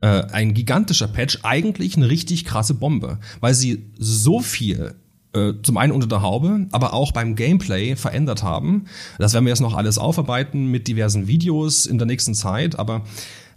[0.00, 4.94] äh, ein gigantischer Patch, eigentlich eine richtig krasse Bombe, weil sie so viel
[5.32, 8.86] äh, zum einen unter der Haube, aber auch beim Gameplay verändert haben.
[9.18, 13.04] Das werden wir jetzt noch alles aufarbeiten mit diversen Videos in der nächsten Zeit, aber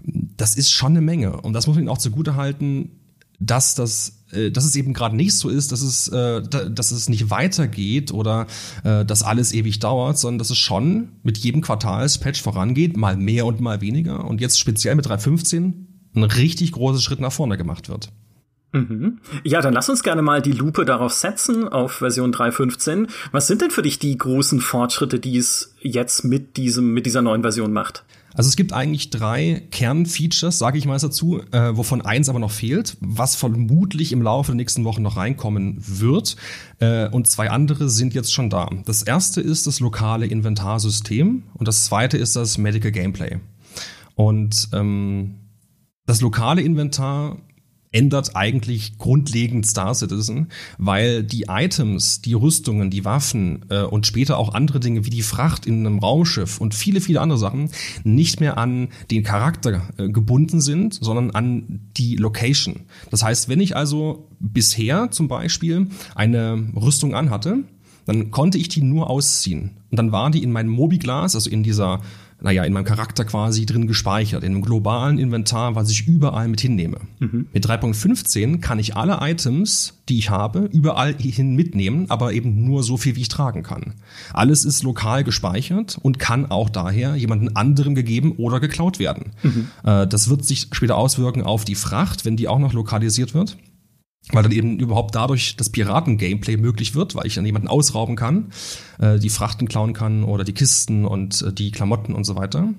[0.02, 1.42] das ist schon eine Menge.
[1.42, 2.92] Und das muss man ihnen auch zugute halten,
[3.40, 7.10] dass das äh, dass es eben gerade nicht so ist, dass es, äh, dass es
[7.10, 8.48] nicht weitergeht oder
[8.84, 13.46] äh, dass alles ewig dauert, sondern dass es schon mit jedem Quartalspatch vorangeht, mal mehr
[13.46, 14.26] und mal weniger.
[14.26, 15.74] Und jetzt speziell mit 3.15
[16.16, 18.10] ein richtig großer Schritt nach vorne gemacht wird.
[18.74, 19.20] Mhm.
[19.44, 23.08] Ja, dann lass uns gerne mal die Lupe darauf setzen, auf Version 3.15.
[23.32, 27.22] Was sind denn für dich die großen Fortschritte, die es jetzt mit diesem, mit dieser
[27.22, 28.04] neuen Version macht?
[28.34, 32.50] Also es gibt eigentlich drei Kernfeatures, sage ich mal dazu, äh, wovon eins aber noch
[32.50, 36.36] fehlt, was vermutlich im Laufe der nächsten Wochen noch reinkommen wird.
[36.80, 38.70] Äh, und zwei andere sind jetzt schon da.
[38.86, 43.38] Das erste ist das lokale Inventarsystem und das zweite ist das Medical Gameplay.
[44.16, 45.36] Und ähm,
[46.06, 47.38] das lokale Inventar
[47.94, 54.38] ändert eigentlich grundlegend Star Citizen, weil die Items, die Rüstungen, die Waffen äh, und später
[54.38, 57.70] auch andere Dinge wie die Fracht in einem Raumschiff und viele, viele andere Sachen
[58.04, 62.82] nicht mehr an den Charakter äh, gebunden sind, sondern an die Location.
[63.12, 67.60] Das heißt, wenn ich also bisher zum Beispiel eine Rüstung anhatte,
[68.06, 69.78] dann konnte ich die nur ausziehen.
[69.92, 72.02] Und dann war die in meinem Mobiglas, also in dieser
[72.44, 76.60] naja, in meinem Charakter quasi drin gespeichert, in einem globalen Inventar, was ich überall mit
[76.60, 76.98] hinnehme.
[77.20, 77.48] Mhm.
[77.54, 82.84] Mit 3.15 kann ich alle Items, die ich habe, überall hin mitnehmen, aber eben nur
[82.84, 83.94] so viel, wie ich tragen kann.
[84.34, 89.32] Alles ist lokal gespeichert und kann auch daher jemanden anderem gegeben oder geklaut werden.
[89.42, 89.70] Mhm.
[89.86, 93.58] Äh, das wird sich später auswirken auf die Fracht, wenn die auch noch lokalisiert wird
[94.32, 98.52] weil dann eben überhaupt dadurch das Piraten-Gameplay möglich wird, weil ich dann jemanden ausrauben kann,
[99.00, 102.74] äh, die Frachten klauen kann oder die Kisten und äh, die Klamotten und so weiter.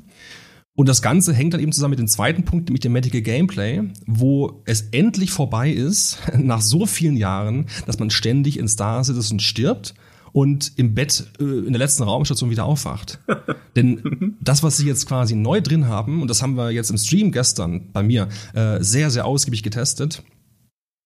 [0.76, 3.82] Und das Ganze hängt dann eben zusammen mit dem zweiten Punkt, mit dem Medical Gameplay,
[4.06, 9.38] wo es endlich vorbei ist, nach so vielen Jahren, dass man ständig in Star Citizen
[9.38, 9.94] stirbt
[10.32, 13.20] und im Bett äh, in der letzten Raumstation wieder aufwacht.
[13.76, 16.98] Denn das, was sie jetzt quasi neu drin haben, und das haben wir jetzt im
[16.98, 20.24] Stream gestern bei mir äh, sehr, sehr ausgiebig getestet,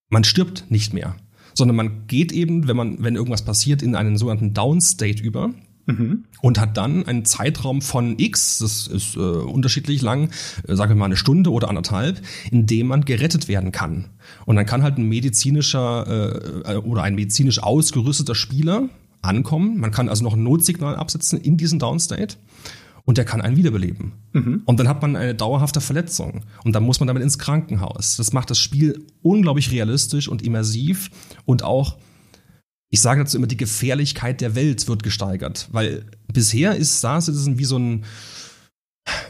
[0.08, 1.16] man stirbt nicht mehr,
[1.54, 5.50] sondern man geht eben, wenn man, wenn irgendwas passiert, in einen sogenannten Downstate über.
[5.86, 6.24] Mhm.
[6.42, 10.28] Und hat dann einen Zeitraum von X, das ist äh, unterschiedlich lang,
[10.66, 14.10] äh, sagen wir mal eine Stunde oder anderthalb, in dem man gerettet werden kann.
[14.44, 18.90] Und dann kann halt ein medizinischer äh, oder ein medizinisch ausgerüsteter Spieler
[19.22, 19.78] ankommen.
[19.78, 22.36] Man kann also noch ein Notsignal absetzen in diesen Downstate
[23.08, 24.12] und der kann einen wiederbeleben.
[24.34, 24.60] Mhm.
[24.66, 28.18] Und dann hat man eine dauerhafte Verletzung und dann muss man damit ins Krankenhaus.
[28.18, 31.10] Das macht das Spiel unglaublich realistisch und immersiv
[31.46, 31.96] und auch
[32.90, 37.58] ich sage dazu immer, die Gefährlichkeit der Welt wird gesteigert, weil bisher ist Star Citizen
[37.58, 38.04] wie so ein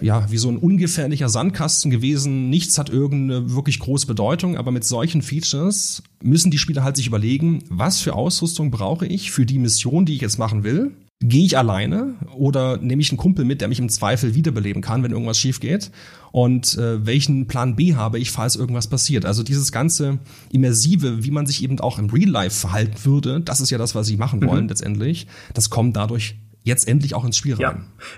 [0.00, 2.50] ja, wie so ein ungefährlicher Sandkasten gewesen.
[2.50, 7.06] Nichts hat irgendeine wirklich große Bedeutung, aber mit solchen Features müssen die Spieler halt sich
[7.06, 10.96] überlegen, was für Ausrüstung brauche ich für die Mission, die ich jetzt machen will.
[11.20, 15.02] Gehe ich alleine oder nehme ich einen Kumpel mit, der mich im Zweifel wiederbeleben kann,
[15.02, 15.90] wenn irgendwas schief geht?
[16.30, 19.26] Und äh, welchen Plan B habe ich, falls irgendwas passiert?
[19.26, 20.20] Also dieses ganze
[20.52, 23.96] Immersive, wie man sich eben auch im Real Life verhalten würde, das ist ja das,
[23.96, 24.68] was sie machen wollen mhm.
[24.68, 25.26] letztendlich.
[25.54, 27.60] Das kommt dadurch jetzt endlich auch ins Spiel rein.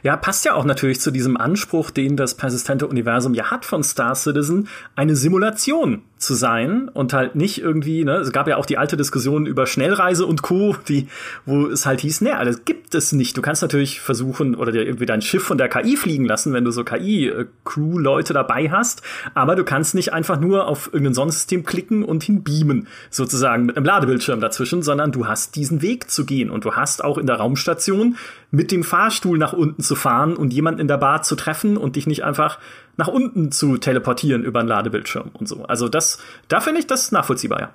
[0.02, 0.10] Ja.
[0.10, 3.82] ja, passt ja auch natürlich zu diesem Anspruch, den das persistente Universum ja hat von
[3.82, 8.66] Star Citizen, eine Simulation zu sein und halt nicht irgendwie, ne, es gab ja auch
[8.66, 11.08] die alte Diskussion über Schnellreise und Co., die,
[11.46, 13.38] wo es halt hieß, ne, das gibt es nicht.
[13.38, 16.64] Du kannst natürlich versuchen oder dir irgendwie dein Schiff von der KI fliegen lassen, wenn
[16.64, 19.00] du so KI-Crew-Leute dabei hast,
[19.32, 23.86] aber du kannst nicht einfach nur auf irgendein Sonnensystem klicken und hinbeamen, sozusagen mit einem
[23.86, 27.36] Ladebildschirm dazwischen, sondern du hast diesen Weg zu gehen und du hast auch in der
[27.36, 28.16] Raumstation
[28.50, 31.96] mit dem Fahrstuhl nach unten zu fahren und jemanden in der Bar zu treffen und
[31.96, 32.58] dich nicht einfach
[33.00, 35.64] nach unten zu teleportieren über einen Ladebildschirm und so.
[35.64, 37.70] Also das, da finde ich das nachvollziehbar, ja.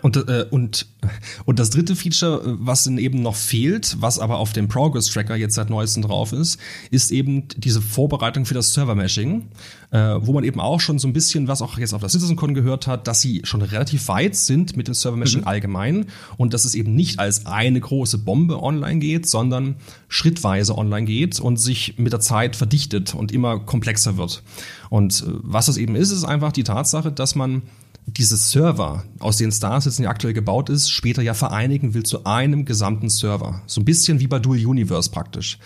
[0.00, 0.86] Und, äh, und,
[1.44, 5.36] und das dritte Feature, was dann eben noch fehlt, was aber auf dem Progress Tracker
[5.36, 6.58] jetzt seit neuestem drauf ist,
[6.90, 9.48] ist eben diese Vorbereitung für das Server Meshing,
[9.90, 12.54] äh, wo man eben auch schon so ein bisschen, was auch jetzt auf der CitizenCon
[12.54, 15.48] gehört hat, dass sie schon relativ weit sind mit dem Server Meshing mhm.
[15.48, 19.76] allgemein und dass es eben nicht als eine große Bombe online geht, sondern
[20.08, 24.42] schrittweise online geht und sich mit der Zeit verdichtet und immer komplexer wird.
[24.90, 27.62] Und äh, was das eben ist, ist einfach die Tatsache, dass man
[28.06, 32.24] diese Server, aus denen Star Citizen ja aktuell gebaut ist, später ja vereinigen will zu
[32.24, 33.62] einem gesamten Server.
[33.66, 35.58] So ein bisschen wie bei Dual Universe praktisch.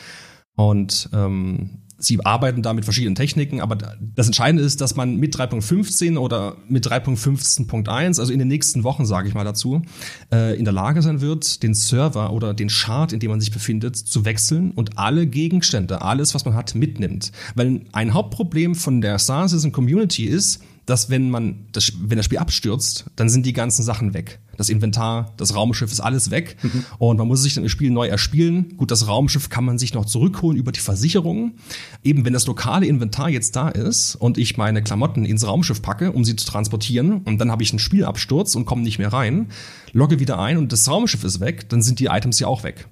[0.55, 5.37] Und ähm, sie arbeiten da mit verschiedenen Techniken, aber das Entscheidende ist, dass man mit
[5.37, 9.83] 3.15 oder mit 3.15.1, also in den nächsten Wochen, sage ich mal dazu,
[10.33, 13.51] äh, in der Lage sein wird, den Server oder den Chart, in dem man sich
[13.51, 17.33] befindet, zu wechseln und alle Gegenstände, alles, was man hat, mitnimmt.
[17.55, 22.25] Weil ein Hauptproblem von der Star Citizen Community ist, dass wenn man das, wenn das
[22.25, 24.39] Spiel abstürzt, dann sind die ganzen Sachen weg.
[24.57, 26.85] Das Inventar, das Raumschiff ist alles weg mhm.
[26.99, 28.77] und man muss sich dann das Spiel neu erspielen.
[28.77, 31.55] Gut, das Raumschiff kann man sich noch zurückholen über die Versicherung.
[32.03, 36.13] Eben wenn das lokale Inventar jetzt da ist und ich meine Klamotten ins Raumschiff packe,
[36.13, 39.49] um sie zu transportieren und dann habe ich einen Spielabsturz und komme nicht mehr rein,
[39.93, 42.87] logge wieder ein und das Raumschiff ist weg, dann sind die Items ja auch weg.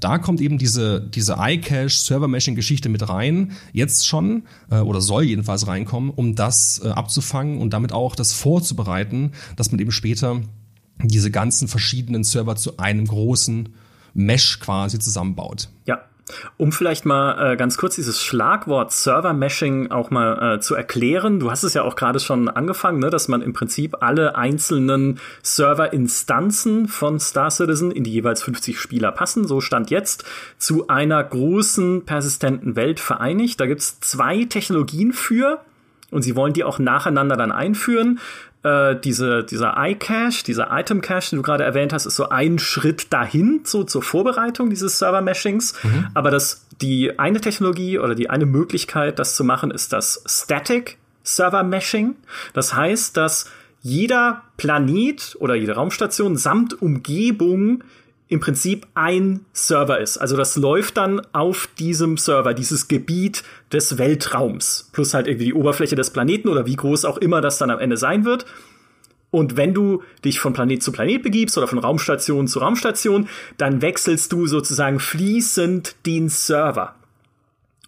[0.00, 5.66] Da kommt eben diese, diese iCache Server-Meshing-Geschichte mit rein, jetzt schon, äh, oder soll jedenfalls
[5.66, 10.40] reinkommen, um das äh, abzufangen und damit auch das vorzubereiten, dass man eben später
[11.02, 13.70] diese ganzen verschiedenen Server zu einem großen
[14.14, 15.68] Mesh quasi zusammenbaut.
[15.86, 16.00] Ja,
[16.56, 21.40] um vielleicht mal äh, ganz kurz dieses Schlagwort Server-Meshing auch mal äh, zu erklären.
[21.40, 25.20] Du hast es ja auch gerade schon angefangen, ne, dass man im Prinzip alle einzelnen
[25.42, 30.24] Server-Instanzen von Star Citizen in die jeweils 50 Spieler passen, so stand jetzt,
[30.58, 33.60] zu einer großen persistenten Welt vereinigt.
[33.60, 35.60] Da gibt's zwei Technologien für.
[36.10, 38.18] Und sie wollen die auch nacheinander dann einführen
[38.62, 43.12] äh, diese, dieser iCache, dieser Item-Cache, den du gerade erwähnt hast, ist so ein Schritt
[43.12, 45.74] dahin, so zur Vorbereitung dieses Server-Meshings.
[45.82, 46.08] Mhm.
[46.14, 50.98] Aber das, die eine Technologie oder die eine Möglichkeit, das zu machen, ist das Static
[51.22, 52.16] Server-Meshing.
[52.52, 53.50] Das heißt, dass
[53.82, 57.84] jeder Planet oder jede Raumstation samt Umgebung
[58.28, 60.18] im Prinzip ein Server ist.
[60.18, 63.42] Also das läuft dann auf diesem Server, dieses Gebiet
[63.72, 67.58] des Weltraums, plus halt irgendwie die Oberfläche des Planeten oder wie groß auch immer das
[67.58, 68.46] dann am Ende sein wird.
[69.30, 73.28] Und wenn du dich von Planet zu Planet begibst oder von Raumstation zu Raumstation,
[73.58, 76.94] dann wechselst du sozusagen fließend den Server.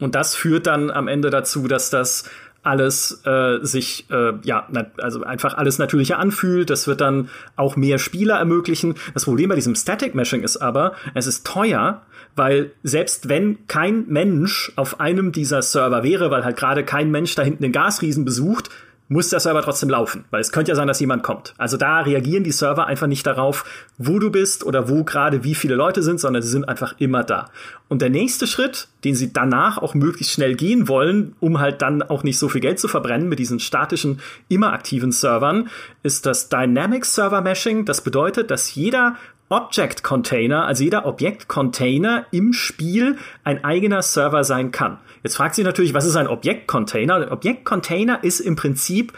[0.01, 2.25] Und das führt dann am Ende dazu, dass das
[2.63, 6.69] alles äh, sich äh, ja also einfach alles natürlicher anfühlt.
[6.69, 8.97] Das wird dann auch mehr Spieler ermöglichen.
[9.15, 12.03] Das Problem bei diesem Static Meshing ist aber, es ist teuer,
[12.37, 17.35] weil selbst wenn kein Mensch auf einem dieser Server wäre, weil halt gerade kein Mensch
[17.35, 18.71] da hinten den Gasriesen besucht,
[19.11, 21.53] muss der Server trotzdem laufen, weil es könnte ja sein, dass jemand kommt.
[21.59, 23.65] Also da reagieren die Server einfach nicht darauf,
[23.99, 27.25] wo du bist oder wo gerade wie viele Leute sind, sondern sie sind einfach immer
[27.25, 27.51] da.
[27.89, 32.03] Und der nächste Schritt, den sie danach auch möglichst schnell gehen wollen, um halt dann
[32.03, 35.69] auch nicht so viel Geld zu verbrennen mit diesen statischen, immer aktiven Servern,
[36.05, 37.87] ist das Dynamic Server Meshing.
[37.87, 39.17] Das bedeutet, dass jeder
[39.51, 44.99] Object Container, also jeder Objekt Container im Spiel ein eigener Server sein kann.
[45.25, 47.17] Jetzt fragt sich natürlich, was ist ein Objekt Container?
[47.17, 49.13] Ein Objekt Container ist im Prinzip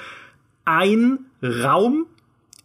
[0.64, 2.06] ein Raum,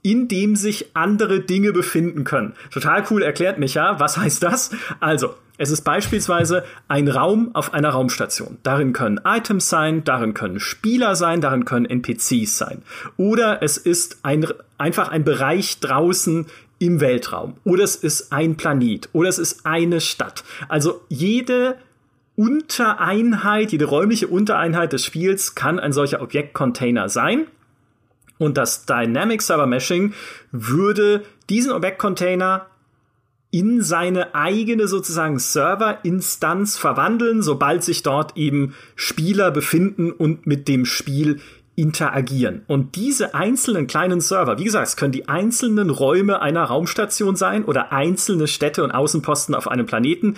[0.02, 2.54] in dem sich andere Dinge befinden können.
[2.72, 4.00] Total cool erklärt Micha.
[4.00, 4.72] Was heißt das?
[5.02, 8.60] Also, es ist beispielsweise ein Raum auf einer Raumstation.
[8.64, 12.84] Darin können Items sein, darin können Spieler sein, darin können NPCs sein.
[13.18, 16.46] Oder es ist ein, einfach ein Bereich draußen
[16.80, 17.56] im Weltraum.
[17.64, 19.10] Oder es ist ein Planet.
[19.14, 20.44] Oder es ist eine Stadt.
[20.68, 21.78] Also jede
[22.36, 27.48] Untereinheit, jede räumliche Untereinheit des Spiels kann ein solcher Objektcontainer sein.
[28.38, 30.14] Und das Dynamic Server Meshing
[30.52, 32.68] würde diesen Objektcontainer
[33.50, 40.86] in seine eigene sozusagen Serverinstanz verwandeln, sobald sich dort eben Spieler befinden und mit dem
[40.86, 41.40] Spiel
[41.78, 42.64] interagieren.
[42.66, 47.64] Und diese einzelnen kleinen Server, wie gesagt, es können die einzelnen Räume einer Raumstation sein
[47.64, 50.38] oder einzelne Städte und Außenposten auf einem Planeten,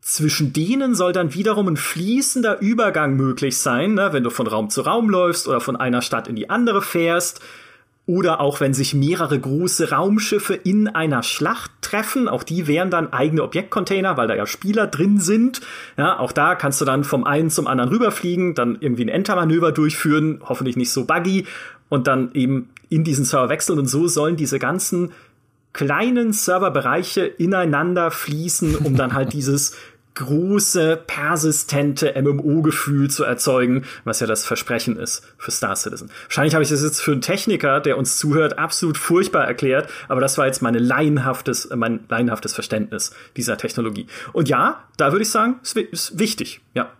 [0.00, 4.70] zwischen denen soll dann wiederum ein fließender Übergang möglich sein, ne, wenn du von Raum
[4.70, 7.40] zu Raum läufst oder von einer Stadt in die andere fährst.
[8.06, 13.12] Oder auch wenn sich mehrere große Raumschiffe in einer Schlacht treffen, auch die wären dann
[13.12, 15.60] eigene Objektcontainer, weil da ja Spieler drin sind.
[15.96, 19.72] Ja, auch da kannst du dann vom einen zum anderen rüberfliegen, dann irgendwie ein Entermanöver
[19.72, 21.46] durchführen, hoffentlich nicht so buggy,
[21.88, 23.78] und dann eben in diesen Server wechseln.
[23.78, 25.12] Und so sollen diese ganzen
[25.72, 29.76] kleinen Serverbereiche ineinander fließen, um dann halt dieses
[30.16, 36.10] große, persistente MMO-Gefühl zu erzeugen, was ja das Versprechen ist für Star Citizen.
[36.24, 40.20] Wahrscheinlich habe ich das jetzt für einen Techniker, der uns zuhört, absolut furchtbar erklärt, aber
[40.20, 44.06] das war jetzt meine laienhaftes, mein laienhaftes Verständnis dieser Technologie.
[44.32, 46.90] Und ja, da würde ich sagen, ist wichtig, ja.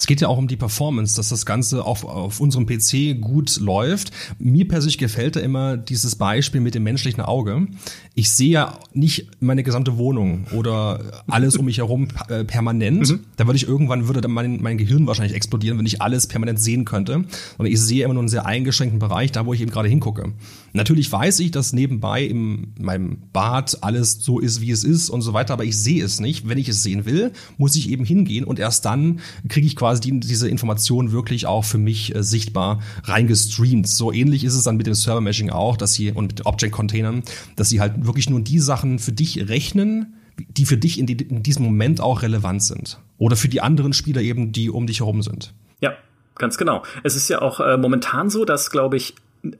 [0.00, 3.58] Es geht ja auch um die Performance, dass das Ganze auf, auf unserem PC gut
[3.58, 4.12] läuft.
[4.38, 7.66] Mir persönlich gefällt da immer dieses Beispiel mit dem menschlichen Auge.
[8.14, 13.10] Ich sehe ja nicht meine gesamte Wohnung oder alles um mich herum äh, permanent.
[13.10, 13.20] Mhm.
[13.36, 16.60] Da würde ich irgendwann, würde dann mein, mein Gehirn wahrscheinlich explodieren, wenn ich alles permanent
[16.60, 17.24] sehen könnte.
[17.56, 20.32] Sondern ich sehe immer nur einen sehr eingeschränkten Bereich, da wo ich eben gerade hingucke.
[20.74, 25.22] Natürlich weiß ich, dass nebenbei in meinem Bad alles so ist, wie es ist und
[25.22, 26.48] so weiter, aber ich sehe es nicht.
[26.48, 29.87] Wenn ich es sehen will, muss ich eben hingehen und erst dann kriege ich quasi
[29.88, 33.88] quasi die, diese Informationen wirklich auch für mich äh, sichtbar reingestreamt.
[33.88, 36.72] So ähnlich ist es dann mit dem Server Meshing auch, dass sie und mit Object
[36.72, 37.22] Containern,
[37.56, 41.14] dass sie halt wirklich nur die Sachen für dich rechnen, die für dich in, die,
[41.14, 43.00] in diesem Moment auch relevant sind.
[43.16, 45.54] Oder für die anderen Spieler eben, die um dich herum sind.
[45.80, 45.94] Ja,
[46.36, 46.82] ganz genau.
[47.02, 49.14] Es ist ja auch äh, momentan so, dass, glaube ich,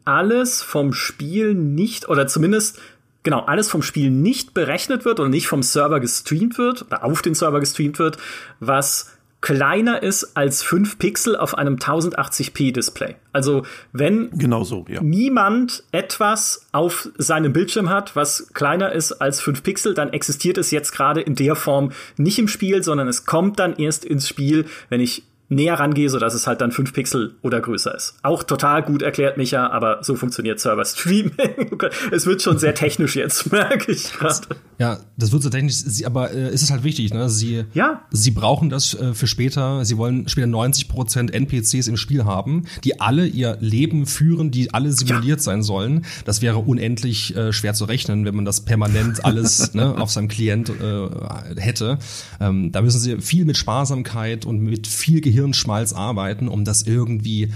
[0.04, 2.78] alles vom Spiel nicht oder zumindest
[3.22, 7.22] genau alles vom Spiel nicht berechnet wird oder nicht vom Server gestreamt wird oder auf
[7.22, 8.18] den Server gestreamt wird,
[8.60, 13.16] was kleiner ist als 5 Pixel auf einem 1080p Display.
[13.32, 15.00] Also wenn genau so, ja.
[15.00, 20.70] niemand etwas auf seinem Bildschirm hat, was kleiner ist als 5 Pixel, dann existiert es
[20.70, 24.66] jetzt gerade in der Form nicht im Spiel, sondern es kommt dann erst ins Spiel,
[24.88, 28.14] wenn ich näher rangehe, so dass es halt dann 5 Pixel oder größer ist.
[28.22, 31.80] Auch total gut erklärt Micha, aber so funktioniert Server Streaming.
[32.12, 34.46] es wird schon sehr technisch jetzt, merke ich gerade.
[34.78, 37.28] Ja, das wird so technisch, aber äh, ist es halt wichtig, ne?
[37.28, 38.02] Sie, ja.
[38.10, 42.66] sie brauchen das äh, für später, sie wollen später 90 Prozent NPCs im Spiel haben,
[42.84, 45.42] die alle ihr Leben führen, die alle simuliert ja.
[45.42, 46.04] sein sollen.
[46.24, 50.28] Das wäre unendlich äh, schwer zu rechnen, wenn man das permanent alles ne, auf seinem
[50.28, 51.08] Klient äh,
[51.56, 51.98] hätte.
[52.38, 56.82] Ähm, da müssen sie viel mit Sparsamkeit und mit viel Gehirn Hirnschmalz arbeiten, um das
[56.82, 57.52] irgendwie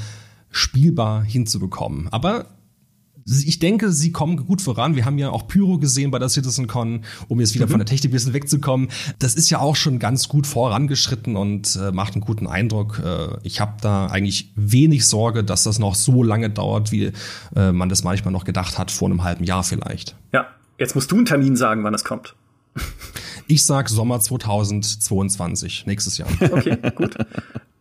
[0.51, 2.09] spielbar hinzubekommen.
[2.13, 2.47] Aber
[3.27, 4.97] ich denke, sie kommen gut voran.
[4.97, 7.71] Wir haben ja auch Pyro gesehen bei der CitizenCon, um jetzt wieder mhm.
[7.71, 8.89] von der Technik ein bisschen wegzukommen.
[9.19, 13.01] Das ist ja auch schon ganz gut vorangeschritten und äh, macht einen guten Eindruck.
[13.05, 17.13] Äh, ich habe da eigentlich wenig Sorge, dass das noch so lange dauert, wie
[17.55, 20.17] äh, man das manchmal noch gedacht hat, vor einem halben Jahr vielleicht.
[20.33, 22.35] Ja, jetzt musst du einen Termin sagen, wann es kommt.
[23.47, 26.29] Ich sag Sommer 2022, nächstes Jahr.
[26.53, 27.17] Okay, gut.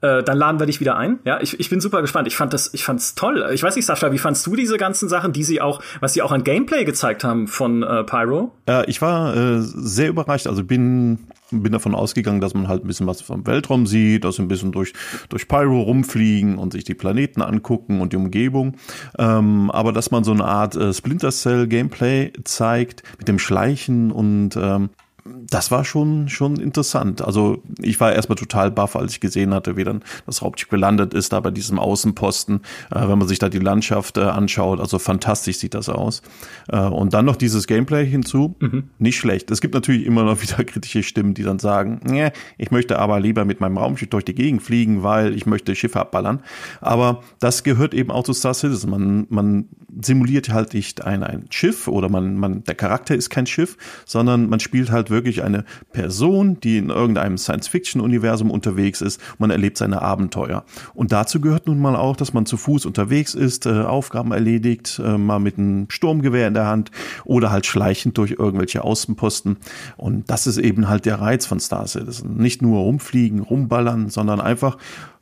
[0.01, 1.19] Äh, dann laden wir dich wieder ein.
[1.25, 2.27] Ja, ich, ich bin super gespannt.
[2.27, 3.47] Ich fand das, ich fand's toll.
[3.53, 6.23] Ich weiß nicht, Sascha, wie fandst du diese ganzen Sachen, die sie auch, was sie
[6.23, 8.51] auch an Gameplay gezeigt haben von äh, Pyro?
[8.67, 10.47] Äh, ich war äh, sehr überrascht.
[10.47, 11.19] Also bin
[11.51, 14.71] bin davon ausgegangen, dass man halt ein bisschen was vom Weltraum sieht, dass ein bisschen
[14.71, 14.93] durch
[15.29, 18.77] durch Pyro rumfliegen und sich die Planeten angucken und die Umgebung.
[19.19, 24.11] Ähm, aber dass man so eine Art äh, Splinter Cell Gameplay zeigt mit dem Schleichen
[24.11, 24.89] und ähm,
[25.25, 27.21] das war schon, schon interessant.
[27.21, 31.13] Also ich war erstmal total baff, als ich gesehen hatte, wie dann das Raumschiff gelandet
[31.13, 34.79] ist, da bei diesem Außenposten, äh, wenn man sich da die Landschaft äh, anschaut.
[34.79, 36.21] Also fantastisch sieht das aus.
[36.69, 38.89] Äh, und dann noch dieses Gameplay hinzu, mhm.
[38.97, 39.51] nicht schlecht.
[39.51, 43.19] Es gibt natürlich immer noch wieder kritische Stimmen, die dann sagen, nee, ich möchte aber
[43.19, 46.41] lieber mit meinem Raumschiff durch die Gegend fliegen, weil ich möchte Schiffe abballern.
[46.79, 48.89] Aber das gehört eben auch zu Star Citizen.
[48.89, 49.65] Man, man
[50.01, 54.49] simuliert halt nicht ein, ein Schiff oder man, man, der Charakter ist kein Schiff, sondern
[54.49, 59.21] man spielt halt wirklich eine Person, die in irgendeinem Science-Fiction-Universum unterwegs ist.
[59.37, 60.63] Man erlebt seine Abenteuer.
[60.93, 64.99] Und dazu gehört nun mal auch, dass man zu Fuß unterwegs ist, äh, Aufgaben erledigt,
[65.03, 66.91] äh, mal mit einem Sturmgewehr in der Hand
[67.25, 69.57] oder halt schleichend durch irgendwelche Außenposten.
[69.97, 72.37] Und das ist eben halt der Reiz von Star Citizen.
[72.37, 74.77] Nicht nur rumfliegen, rumballern, sondern einfach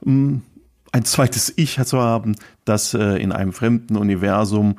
[0.05, 0.41] mh, mm,
[0.91, 2.35] ein zweites Ich zu haben,
[2.65, 4.75] das äh, in einem fremden Universum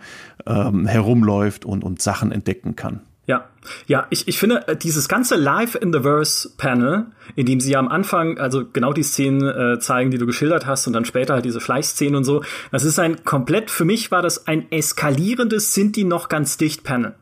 [0.47, 3.01] ähm, herumläuft und, und Sachen entdecken kann.
[3.31, 3.45] Ja,
[3.87, 7.07] ja, ich, ich finde, äh, dieses ganze Live in the Verse Panel,
[7.37, 10.67] in dem sie ja am Anfang, also genau die Szenen äh, zeigen, die du geschildert
[10.67, 14.11] hast, und dann später halt diese Schleichszenen und so, das ist ein komplett, für mich
[14.11, 17.15] war das ein eskalierendes Sind die noch ganz dicht Panel.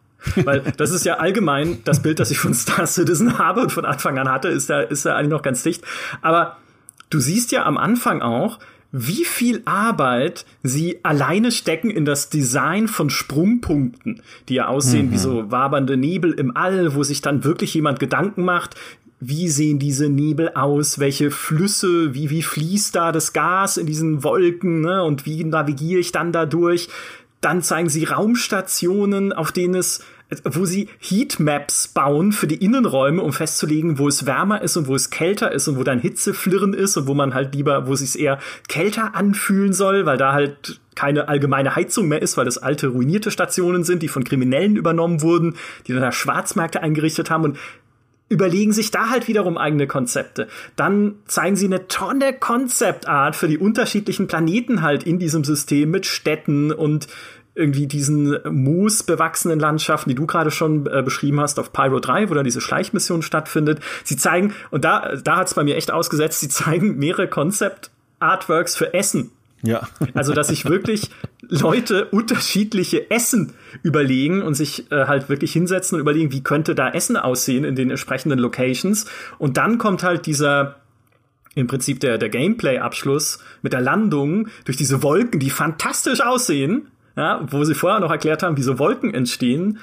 [0.47, 3.85] Weil das ist ja allgemein das Bild, das ich von Star Citizen habe und von
[3.85, 5.85] Anfang an hatte, ist ja, ist ja eigentlich noch ganz dicht.
[6.23, 6.57] Aber
[7.11, 12.89] du siehst ja am Anfang auch, wie viel Arbeit sie alleine stecken in das Design
[12.89, 15.13] von Sprungpunkten, die ja aussehen mhm.
[15.13, 18.77] wie so wabernde Nebel im All, wo sich dann wirklich jemand Gedanken macht,
[19.21, 24.23] wie sehen diese Nebel aus, welche Flüsse, wie, wie fließt da das Gas in diesen
[24.23, 25.03] Wolken, ne?
[25.03, 26.89] und wie navigiere ich dann da durch.
[27.41, 30.05] Dann zeigen sie Raumstationen, auf denen es
[30.45, 34.95] wo sie Heatmaps bauen für die Innenräume, um festzulegen, wo es wärmer ist und wo
[34.95, 38.01] es kälter ist und wo dann Hitzeflirren ist und wo man halt lieber, wo es
[38.01, 42.59] sich eher kälter anfühlen soll, weil da halt keine allgemeine Heizung mehr ist, weil das
[42.59, 45.55] alte ruinierte Stationen sind, die von Kriminellen übernommen wurden,
[45.87, 47.59] die dann da Schwarzmärkte eingerichtet haben und
[48.29, 50.49] überlegen sich da halt wiederum eigene Konzepte.
[50.77, 56.05] Dann zeigen sie eine Tonne Konzeptart für die unterschiedlichen Planeten halt in diesem System mit
[56.05, 57.07] Städten und
[57.59, 62.35] irgendwie diesen moosbewachsenen Landschaften, die du gerade schon äh, beschrieben hast, auf Pyro 3, wo
[62.35, 63.81] dann diese Schleichmission stattfindet.
[64.05, 68.77] Sie zeigen, und da, da hat es bei mir echt ausgesetzt, sie zeigen mehrere Konzept-Artworks
[68.77, 69.33] für Essen.
[69.63, 69.89] Ja.
[70.15, 76.01] also, dass sich wirklich Leute unterschiedliche Essen überlegen und sich äh, halt wirklich hinsetzen und
[76.01, 79.07] überlegen, wie könnte da Essen aussehen in den entsprechenden Locations.
[79.39, 80.77] Und dann kommt halt dieser
[81.57, 86.89] im Prinzip der, der Gameplay-Abschluss mit der Landung durch diese Wolken, die fantastisch aussehen
[87.19, 89.81] ja, wo sie vorher noch erklärt haben, wie so Wolken entstehen.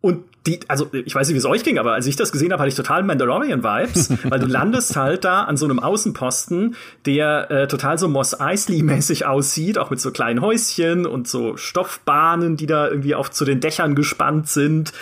[0.00, 2.52] Und die, also ich weiß nicht, wie es euch ging, aber als ich das gesehen
[2.52, 6.74] habe, hatte ich total Mandalorian-Vibes, weil du landest halt da an so einem Außenposten,
[7.04, 12.56] der äh, total so Moss Eisley-mäßig aussieht, auch mit so kleinen Häuschen und so Stoffbahnen,
[12.56, 14.92] die da irgendwie auch zu den Dächern gespannt sind.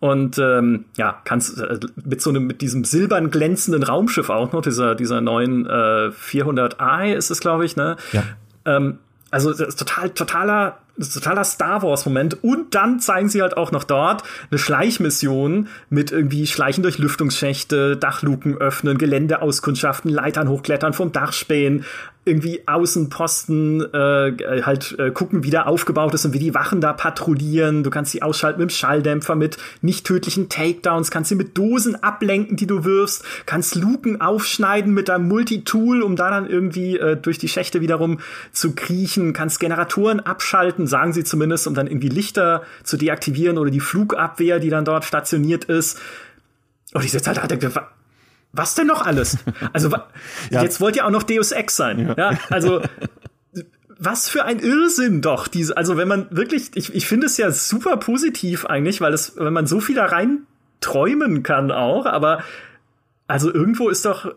[0.00, 4.62] Und ähm, ja, kannst äh, mit so einem, mit diesem silbern glänzenden Raumschiff auch noch,
[4.62, 7.96] dieser, dieser neuen äh, 400i ist es, glaube ich, ne?
[8.10, 8.24] Ja.
[8.66, 8.98] Ähm,
[9.32, 12.44] also das ist total, totaler, ist totaler Star Wars-Moment.
[12.44, 17.96] Und dann zeigen sie halt auch noch dort eine Schleichmission mit irgendwie Schleichen durch Lüftungsschächte,
[17.96, 21.86] Dachluken öffnen, Geländeauskundschaften, Leitern hochklettern, vom Dach spähen,
[22.24, 26.92] irgendwie Außenposten äh, halt äh, gucken, wie der aufgebaut ist und wie die Wachen da
[26.92, 27.82] patrouillieren.
[27.82, 32.00] Du kannst sie ausschalten mit dem Schalldämpfer, mit nicht tödlichen Takedowns, kannst sie mit Dosen
[32.00, 37.16] ablenken, die du wirfst, kannst Luken aufschneiden mit deinem Multitool, um da dann irgendwie äh,
[37.16, 38.20] durch die Schächte wiederum
[38.52, 43.72] zu kriechen, kannst Generatoren abschalten, sagen sie zumindest, um dann irgendwie Lichter zu deaktivieren oder
[43.72, 45.98] die Flugabwehr, die dann dort stationiert ist.
[46.94, 47.72] Und ich sitze halt da und denke,
[48.52, 49.38] was denn noch alles?
[49.72, 49.90] Also
[50.50, 50.62] ja.
[50.62, 52.14] jetzt wollt ihr auch noch Deus Ex sein.
[52.16, 52.82] Ja, ja also
[53.98, 57.52] was für ein Irrsinn doch diese also wenn man wirklich ich, ich finde es ja
[57.52, 60.46] super positiv eigentlich weil es wenn man so viel da rein
[60.80, 62.42] träumen kann auch aber
[63.28, 64.34] also irgendwo ist doch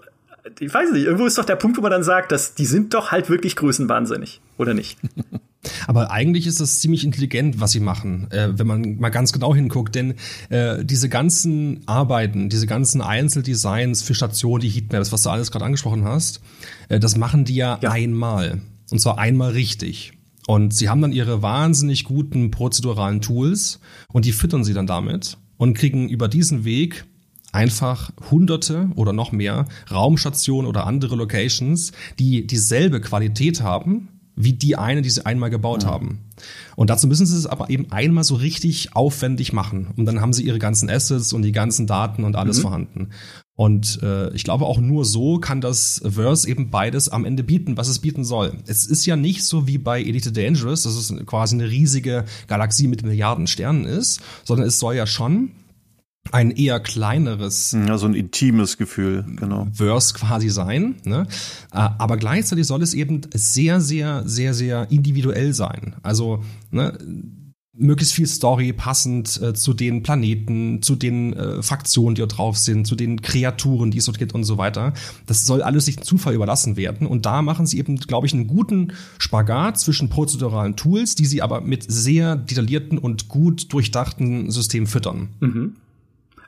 [0.59, 2.93] ich weiß nicht irgendwo ist doch der Punkt wo man dann sagt dass die sind
[2.93, 4.99] doch halt wirklich größenwahnsinnig oder nicht
[5.87, 9.53] Aber eigentlich ist das ziemlich intelligent, was sie machen, äh, wenn man mal ganz genau
[9.55, 9.95] hinguckt.
[9.95, 10.15] Denn
[10.49, 15.65] äh, diese ganzen Arbeiten, diese ganzen Einzeldesigns für Stationen, die Heatmaps, was du alles gerade
[15.65, 16.41] angesprochen hast,
[16.89, 18.61] äh, das machen die ja, ja einmal.
[18.91, 20.13] Und zwar einmal richtig.
[20.47, 23.79] Und sie haben dann ihre wahnsinnig guten prozeduralen Tools
[24.13, 27.05] und die füttern sie dann damit und kriegen über diesen Weg
[27.51, 34.75] einfach hunderte oder noch mehr Raumstationen oder andere Locations, die dieselbe Qualität haben, wie die
[34.75, 35.89] eine, die sie einmal gebaut ja.
[35.89, 36.19] haben.
[36.75, 39.87] Und dazu müssen sie es aber eben einmal so richtig aufwendig machen.
[39.95, 42.61] Und dann haben sie ihre ganzen Assets und die ganzen Daten und alles mhm.
[42.61, 43.09] vorhanden.
[43.55, 47.77] Und äh, ich glaube, auch nur so kann das Verse eben beides am Ende bieten,
[47.77, 48.57] was es bieten soll.
[48.67, 52.87] Es ist ja nicht so wie bei Elite Dangerous, dass es quasi eine riesige Galaxie
[52.87, 55.51] mit Milliarden Sternen ist, sondern es soll ja schon
[56.31, 59.67] ein eher kleineres, ja, so ein intimes Gefühl, genau.
[59.71, 60.95] Verse quasi sein.
[61.03, 61.27] Ne?
[61.71, 65.95] Äh, aber gleichzeitig soll es eben sehr, sehr, sehr, sehr individuell sein.
[66.03, 66.97] Also ne,
[67.77, 72.57] möglichst viel Story passend äh, zu den Planeten, zu den äh, Fraktionen, die dort drauf
[72.57, 74.93] sind, zu den Kreaturen, die es dort gibt und so weiter.
[75.25, 77.05] Das soll alles nicht Zufall überlassen werden.
[77.05, 81.41] Und da machen sie eben, glaube ich, einen guten Spagat zwischen prozeduralen Tools, die sie
[81.41, 85.29] aber mit sehr detaillierten und gut durchdachten Systemen füttern.
[85.39, 85.75] Mhm.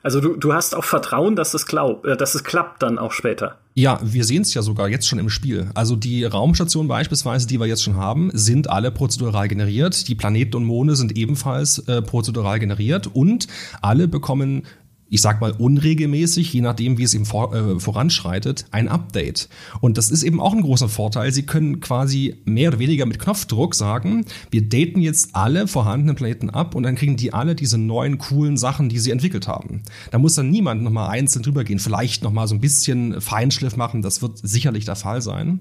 [0.08, 3.12] Also du, du hast auch Vertrauen, dass es, glaub, äh, dass es klappt dann auch
[3.12, 3.58] später.
[3.74, 5.70] Ja, wir sehen es ja sogar jetzt schon im Spiel.
[5.74, 10.08] Also die Raumstationen beispielsweise, die wir jetzt schon haben, sind alle prozedural generiert.
[10.08, 13.48] Die Planeten und Monde sind ebenfalls äh, prozedural generiert und
[13.82, 14.62] alle bekommen
[15.10, 19.48] ich sag mal unregelmäßig, je nachdem, wie es eben vor, äh, voranschreitet, ein Update.
[19.80, 21.32] Und das ist eben auch ein großer Vorteil.
[21.32, 26.50] Sie können quasi mehr oder weniger mit Knopfdruck sagen, wir daten jetzt alle vorhandenen Planeten
[26.50, 29.82] ab und dann kriegen die alle diese neuen coolen Sachen, die sie entwickelt haben.
[30.10, 34.02] Da muss dann niemand nochmal einzeln drüber gehen, vielleicht nochmal so ein bisschen Feinschliff machen,
[34.02, 35.60] das wird sicherlich der Fall sein.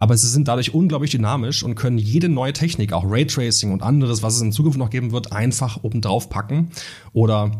[0.00, 4.22] Aber sie sind dadurch unglaublich dynamisch und können jede neue Technik, auch Raytracing und anderes,
[4.22, 6.70] was es in Zukunft noch geben wird, einfach oben drauf packen
[7.12, 7.50] oder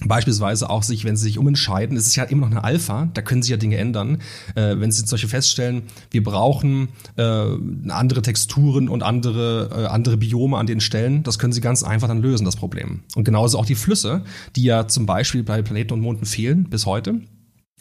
[0.00, 3.22] Beispielsweise auch sich, wenn sie sich umentscheiden, es ist ja immer noch eine Alpha, da
[3.22, 4.18] können sich ja Dinge ändern.
[4.56, 7.46] Äh, wenn sie solche feststellen, wir brauchen äh,
[7.88, 12.08] andere Texturen und andere, äh, andere Biome an den Stellen, das können sie ganz einfach
[12.08, 13.04] dann lösen, das Problem.
[13.14, 14.24] Und genauso auch die Flüsse,
[14.56, 17.20] die ja zum Beispiel bei Planeten und Monden fehlen bis heute,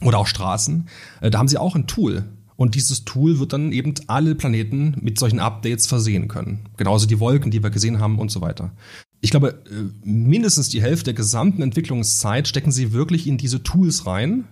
[0.01, 0.87] oder auch Straßen,
[1.21, 4.95] äh, da haben sie auch ein Tool, und dieses Tool wird dann eben alle Planeten
[5.01, 6.69] mit solchen Updates versehen können.
[6.77, 8.71] Genauso die Wolken, die wir gesehen haben und so weiter.
[9.23, 14.05] Ich glaube, äh, mindestens die Hälfte der gesamten Entwicklungszeit stecken sie wirklich in diese Tools
[14.05, 14.49] rein,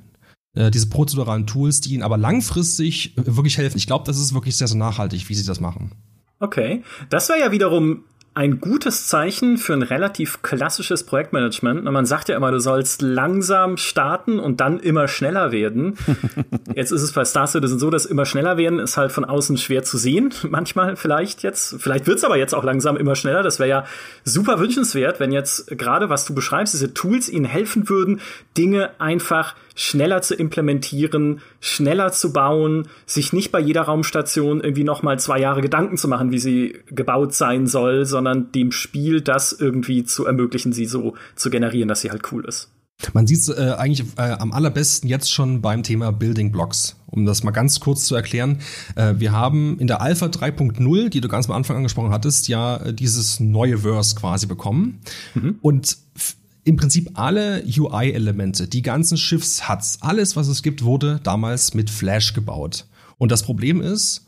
[0.56, 3.78] äh, diese prozeduralen Tools, die ihnen aber langfristig äh, wirklich helfen.
[3.78, 5.92] Ich glaube, das ist wirklich sehr, sehr nachhaltig, wie sie das machen.
[6.40, 11.84] Okay, das wäre ja wiederum ein gutes Zeichen für ein relativ klassisches Projektmanagement.
[11.84, 15.98] Man sagt ja immer, du sollst langsam starten und dann immer schneller werden.
[16.76, 19.58] jetzt ist es bei Star Citizen so, dass immer schneller werden ist halt von außen
[19.58, 20.34] schwer zu sehen.
[20.50, 21.76] Manchmal vielleicht jetzt.
[21.80, 23.44] Vielleicht wird's aber jetzt auch langsam immer schneller.
[23.44, 23.86] Das wäre ja
[24.24, 28.22] super wünschenswert, wenn jetzt gerade, was du beschreibst, diese Tools ihnen helfen würden,
[28.58, 35.02] Dinge einfach schneller zu implementieren, schneller zu bauen, sich nicht bei jeder Raumstation irgendwie noch
[35.02, 39.54] mal zwei Jahre Gedanken zu machen, wie sie gebaut sein soll, sondern dem Spiel das
[39.54, 42.70] irgendwie zu ermöglichen, sie so zu generieren, dass sie halt cool ist.
[43.14, 46.98] Man sieht es äh, eigentlich äh, am allerbesten jetzt schon beim Thema Building Blocks.
[47.08, 48.60] Um das mal ganz kurz zu erklären,
[48.96, 52.78] äh, wir haben in der Alpha 3.0, die du ganz am Anfang angesprochen hattest, ja
[52.78, 55.00] äh, dieses neue Verse quasi bekommen.
[55.34, 55.58] Mhm.
[55.62, 55.98] Und
[56.64, 62.34] im Prinzip alle UI-Elemente, die ganzen Schiffs-Huts, alles, was es gibt, wurde damals mit Flash
[62.34, 62.86] gebaut.
[63.18, 64.26] Und das Problem ist,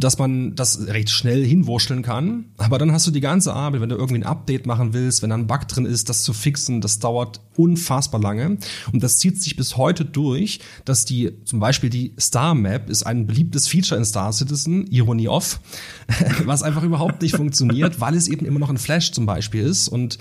[0.00, 2.46] dass man das recht schnell hinwurschteln kann.
[2.58, 5.30] Aber dann hast du die ganze Arbeit, wenn du irgendwie ein Update machen willst, wenn
[5.30, 8.58] da ein Bug drin ist, das zu fixen, das dauert unfassbar lange.
[8.92, 13.04] Und das zieht sich bis heute durch, dass die, zum Beispiel die Star Map ist
[13.04, 15.60] ein beliebtes Feature in Star Citizen, Ironie off,
[16.44, 19.88] was einfach überhaupt nicht funktioniert, weil es eben immer noch ein Flash zum Beispiel ist
[19.88, 20.18] und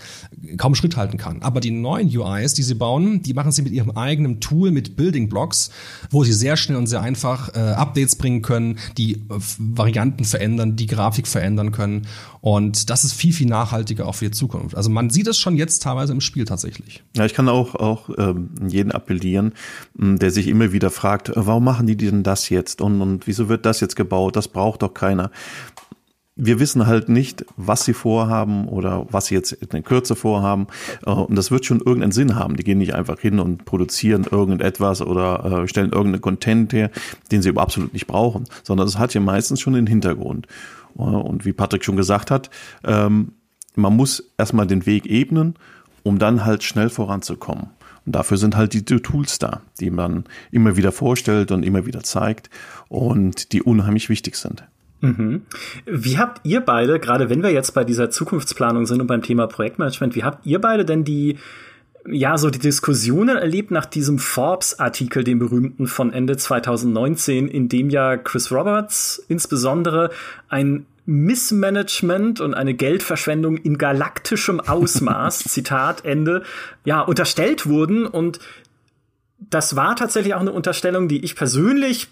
[0.57, 1.41] kaum Schritt halten kann.
[1.41, 4.95] Aber die neuen UIs, die sie bauen, die machen sie mit ihrem eigenen Tool, mit
[4.95, 5.71] Building Blocks,
[6.09, 9.39] wo sie sehr schnell und sehr einfach äh, Updates bringen können, die äh,
[9.77, 12.07] Varianten verändern, die Grafik verändern können.
[12.41, 14.75] Und das ist viel, viel nachhaltiger auch für die Zukunft.
[14.75, 17.03] Also man sieht es schon jetzt teilweise im Spiel tatsächlich.
[17.15, 19.53] Ja, ich kann auch, auch ähm, jeden appellieren,
[19.95, 22.81] der sich immer wieder fragt, warum machen die denn das jetzt?
[22.81, 24.35] Und, und wieso wird das jetzt gebaut?
[24.35, 25.31] Das braucht doch keiner
[26.41, 30.67] wir wissen halt nicht, was sie vorhaben oder was sie jetzt in Kürze vorhaben.
[31.05, 32.55] Äh, und das wird schon irgendeinen Sinn haben.
[32.55, 36.91] Die gehen nicht einfach hin und produzieren irgendetwas oder äh, stellen irgendeinen Content her,
[37.31, 40.47] den sie absolut nicht brauchen, sondern es hat ja meistens schon den Hintergrund.
[40.97, 42.49] Äh, und wie Patrick schon gesagt hat,
[42.85, 43.33] ähm,
[43.75, 45.55] man muss erstmal den Weg ebnen,
[46.03, 47.67] um dann halt schnell voranzukommen.
[48.05, 52.01] Und dafür sind halt die Tools da, die man immer wieder vorstellt und immer wieder
[52.01, 52.49] zeigt
[52.87, 54.63] und die unheimlich wichtig sind.
[55.01, 55.43] Mhm.
[55.85, 59.47] Wie habt ihr beide, gerade wenn wir jetzt bei dieser Zukunftsplanung sind und beim Thema
[59.47, 61.37] Projektmanagement, wie habt ihr beide denn die,
[62.07, 67.89] ja, so die Diskussionen erlebt nach diesem Forbes-Artikel, dem berühmten von Ende 2019, in dem
[67.89, 70.09] ja Chris Roberts insbesondere
[70.49, 76.43] ein Missmanagement und eine Geldverschwendung in galaktischem Ausmaß, Zitat Ende,
[76.85, 78.39] ja, unterstellt wurden und
[79.49, 82.09] das war tatsächlich auch eine Unterstellung, die ich persönlich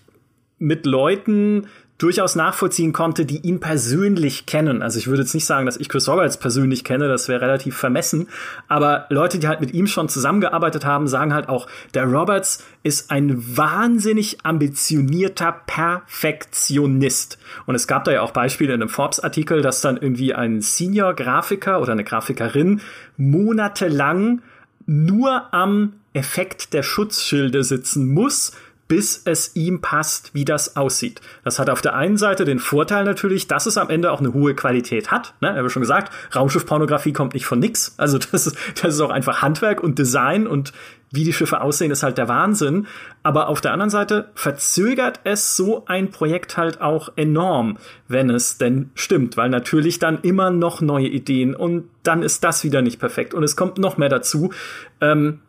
[0.60, 1.68] mit Leuten
[1.98, 4.82] durchaus nachvollziehen konnte, die ihn persönlich kennen.
[4.82, 7.76] Also ich würde jetzt nicht sagen, dass ich Chris Roberts persönlich kenne, das wäre relativ
[7.76, 8.28] vermessen,
[8.68, 13.10] aber Leute, die halt mit ihm schon zusammengearbeitet haben, sagen halt auch, der Roberts ist
[13.10, 17.40] ein wahnsinnig ambitionierter Perfektionist.
[17.66, 21.82] Und es gab da ja auch Beispiele in einem Forbes-Artikel, dass dann irgendwie ein Senior-Grafiker
[21.82, 22.82] oder eine Grafikerin
[23.18, 24.42] monatelang
[24.86, 28.54] nur am Effekt der Schutzschilde sitzen muss,
[28.88, 31.22] bis es ihm passt, wie das aussieht.
[31.44, 34.34] Das hat auf der einen Seite den Vorteil natürlich, dass es am Ende auch eine
[34.34, 35.34] hohe Qualität hat.
[35.42, 35.52] Ne?
[35.52, 37.96] Ich habe schon gesagt, Raumschiffpornografie kommt nicht von nix.
[37.98, 40.74] Also das ist, das ist auch einfach Handwerk und Design und
[41.12, 42.88] wie die Schiffe aussehen, ist halt der Wahnsinn.
[43.24, 47.78] Aber auf der anderen Seite verzögert es so ein Projekt halt auch enorm,
[48.08, 52.64] wenn es denn stimmt, weil natürlich dann immer noch neue Ideen und dann ist das
[52.64, 54.52] wieder nicht perfekt und es kommt noch mehr dazu.
[55.00, 55.40] Ähm,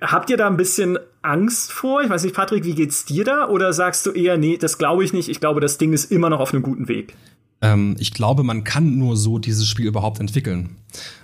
[0.00, 2.02] habt ihr da ein bisschen Angst vor?
[2.02, 3.48] Ich weiß nicht, Patrick, wie geht's dir da?
[3.48, 5.28] Oder sagst du eher, nee, das glaube ich nicht.
[5.28, 7.14] Ich glaube, das Ding ist immer noch auf einem guten Weg.
[7.60, 10.76] Ähm, ich glaube, man kann nur so dieses Spiel überhaupt entwickeln.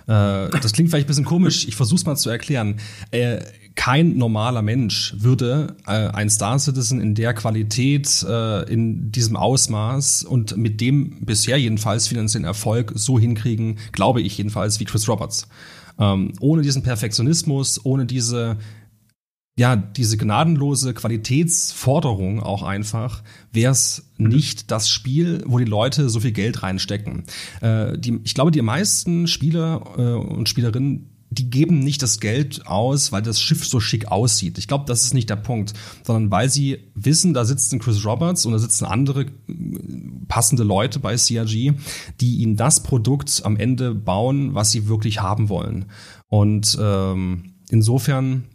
[0.07, 2.79] Äh, das klingt vielleicht ein bisschen komisch, ich versuche es mal zu erklären.
[3.11, 3.39] Äh,
[3.75, 10.23] kein normaler Mensch würde äh, ein Star Citizen in der Qualität, äh, in diesem Ausmaß
[10.23, 15.47] und mit dem bisher jedenfalls finanziellen Erfolg so hinkriegen, glaube ich jedenfalls, wie Chris Roberts.
[15.97, 18.57] Ähm, ohne diesen Perfektionismus, ohne diese
[19.57, 23.23] ja, diese gnadenlose Qualitätsforderung auch einfach,
[23.53, 27.23] wäre es nicht das Spiel, wo die Leute so viel Geld reinstecken.
[27.61, 32.65] Äh, die, ich glaube, die meisten Spieler äh, und Spielerinnen, die geben nicht das Geld
[32.65, 34.57] aus, weil das Schiff so schick aussieht.
[34.57, 35.73] Ich glaube, das ist nicht der Punkt,
[36.03, 39.31] sondern weil sie wissen, da sitzt ein Chris Roberts und da sitzen andere äh,
[40.27, 41.73] passende Leute bei CRG,
[42.21, 45.85] die ihnen das Produkt am Ende bauen, was sie wirklich haben wollen.
[46.27, 48.45] Und ähm, insofern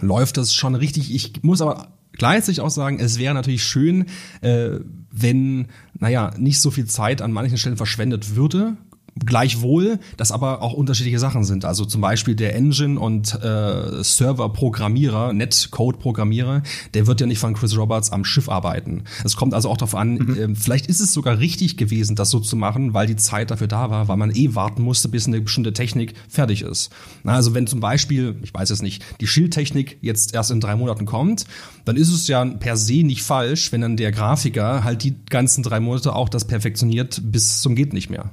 [0.00, 1.14] läuft das schon richtig.
[1.14, 4.06] Ich muss aber gleichzeitig auch sagen, es wäre natürlich schön,
[4.40, 4.78] äh,
[5.10, 8.76] wenn, naja, nicht so viel Zeit an manchen Stellen verschwendet würde.
[9.24, 11.64] Gleichwohl, dass aber auch unterschiedliche Sachen sind.
[11.64, 16.62] Also zum Beispiel der Engine- und äh, Server-Programmierer, Netcode-Programmierer,
[16.94, 19.04] der wird ja nicht von Chris Roberts am Schiff arbeiten.
[19.22, 20.36] Es kommt also auch darauf an, mhm.
[20.36, 23.68] äh, vielleicht ist es sogar richtig gewesen, das so zu machen, weil die Zeit dafür
[23.68, 26.90] da war, weil man eh warten musste, bis eine bestimmte Technik fertig ist.
[27.24, 31.06] Also wenn zum Beispiel, ich weiß es nicht, die Schildtechnik jetzt erst in drei Monaten
[31.06, 31.46] kommt,
[31.84, 35.62] dann ist es ja per se nicht falsch, wenn dann der Grafiker halt die ganzen
[35.62, 38.30] drei Monate auch das perfektioniert bis zum geht nicht mehr.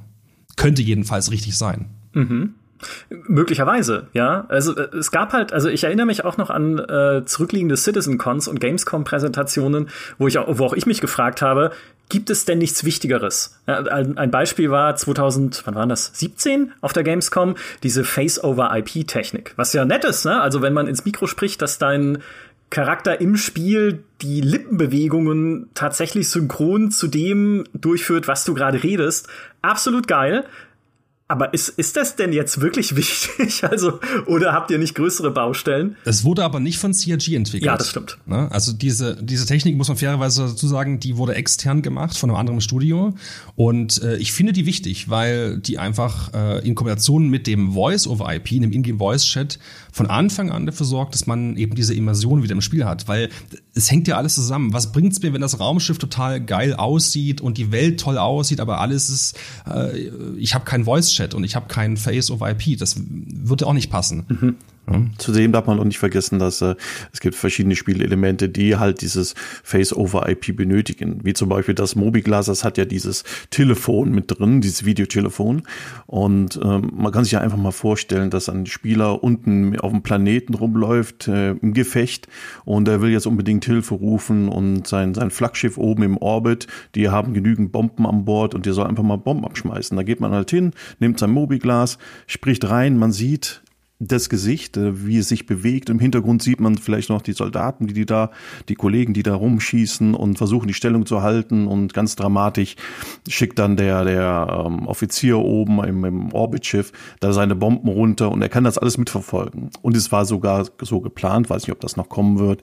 [0.56, 1.86] Könnte jedenfalls richtig sein.
[2.14, 2.56] Mhm.
[3.28, 4.46] Möglicherweise, ja.
[4.50, 8.48] Also äh, es gab halt, also ich erinnere mich auch noch an äh, zurückliegende Citizen-Cons
[8.48, 11.72] und Gamescom-Präsentationen, wo ich auch, wo auch ich mich gefragt habe,
[12.10, 13.58] gibt es denn nichts Wichtigeres?
[13.68, 16.12] Ja, ein Beispiel war 2000, wann war das?
[16.14, 20.42] 17 auf der Gamescom, diese Face-over-IP-Technik, was ja nett ist, ne?
[20.42, 22.18] Also wenn man ins Mikro spricht, dass dein
[22.72, 29.28] Charakter im Spiel die Lippenbewegungen tatsächlich synchron zu dem durchführt, was du gerade redest.
[29.62, 30.46] Absolut geil.
[31.32, 33.64] Aber ist, ist das denn jetzt wirklich wichtig?
[33.64, 35.96] Also, oder habt ihr nicht größere Baustellen?
[36.04, 37.64] Es wurde aber nicht von CRG entwickelt.
[37.64, 38.18] Ja, das stimmt.
[38.26, 38.52] Ne?
[38.52, 42.38] Also diese, diese Technik, muss man fairerweise dazu sagen, die wurde extern gemacht von einem
[42.38, 43.14] anderen Studio.
[43.56, 48.08] Und äh, ich finde die wichtig, weil die einfach äh, in Kombination mit dem Voice
[48.08, 49.58] over IP, dem Ingame Voice Chat,
[49.94, 53.08] von Anfang an dafür sorgt, dass man eben diese Immersion wieder im Spiel hat.
[53.08, 53.30] Weil
[53.74, 54.74] es hängt ja alles zusammen.
[54.74, 58.82] Was bringt's mir, wenn das Raumschiff total geil aussieht und die Welt toll aussieht, aber
[58.82, 59.98] alles ist, äh,
[60.38, 62.78] ich habe kein Voice Chat und ich habe keinen Face of IP.
[62.78, 64.26] Das würde auch nicht passen.
[64.28, 64.56] Mhm.
[65.18, 66.76] Zudem darf man auch nicht vergessen, dass äh,
[67.12, 71.20] es gibt verschiedene Spielelemente, die halt dieses Face-over-IP benötigen.
[71.24, 75.64] Wie zum Beispiel das Mobiglas, das hat ja dieses Telefon mit drin, dieses Videotelefon.
[76.08, 80.02] Und ähm, man kann sich ja einfach mal vorstellen, dass ein Spieler unten auf dem
[80.02, 82.28] Planeten rumläuft, äh, im Gefecht,
[82.66, 87.10] und er will jetzt unbedingt Hilfe rufen und sein, sein Flaggschiff oben im Orbit, die
[87.10, 89.96] haben genügend Bomben an Bord und der soll einfach mal Bomben abschmeißen.
[89.96, 93.62] Da geht man halt hin, nimmt sein Mobiglas, spricht rein, man sieht,
[94.02, 95.90] das Gesicht, äh, wie es sich bewegt.
[95.90, 98.32] Im Hintergrund sieht man vielleicht noch die Soldaten, die, die da,
[98.68, 101.68] die Kollegen, die da rumschießen und versuchen, die Stellung zu halten.
[101.68, 102.76] Und ganz dramatisch
[103.28, 108.42] schickt dann der, der ähm, Offizier oben im, im Orbitschiff da seine Bomben runter und
[108.42, 109.70] er kann das alles mitverfolgen.
[109.82, 112.62] Und es war sogar so geplant, weiß nicht, ob das noch kommen wird,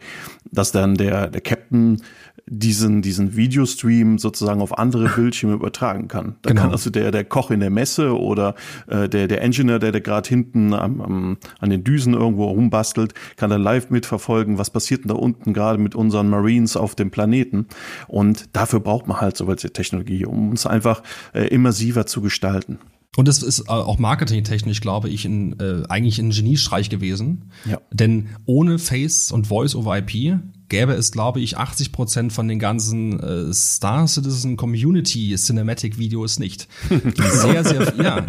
[0.51, 2.03] dass dann der, der Captain
[2.51, 6.37] diesen, diesen Videostream sozusagen auf andere Bildschirme übertragen kann.
[6.43, 6.63] Da genau.
[6.63, 8.55] kann also der, der Koch in der Messe oder
[8.87, 11.28] äh, der, der Engineer, der, der gerade hinten am, am,
[11.59, 15.79] an den Düsen irgendwo rumbastelt, kann dann live mitverfolgen, was passiert denn da unten gerade
[15.79, 17.67] mit unseren Marines auf dem Planeten.
[18.07, 21.03] Und dafür braucht man halt so welche Technologie, um uns einfach
[21.35, 22.79] äh, immersiver zu gestalten.
[23.17, 27.51] Und das ist äh, auch marketingtechnisch, glaube ich, in, äh, eigentlich ein Geniestreich gewesen.
[27.65, 27.81] Ja.
[27.93, 30.39] Denn ohne Face und Voice over IP
[30.69, 36.39] gäbe es, glaube ich, 80 Prozent von den ganzen äh, Star Citizen Community Cinematic Videos
[36.39, 36.69] nicht.
[37.17, 38.27] sehr, sehr, ja.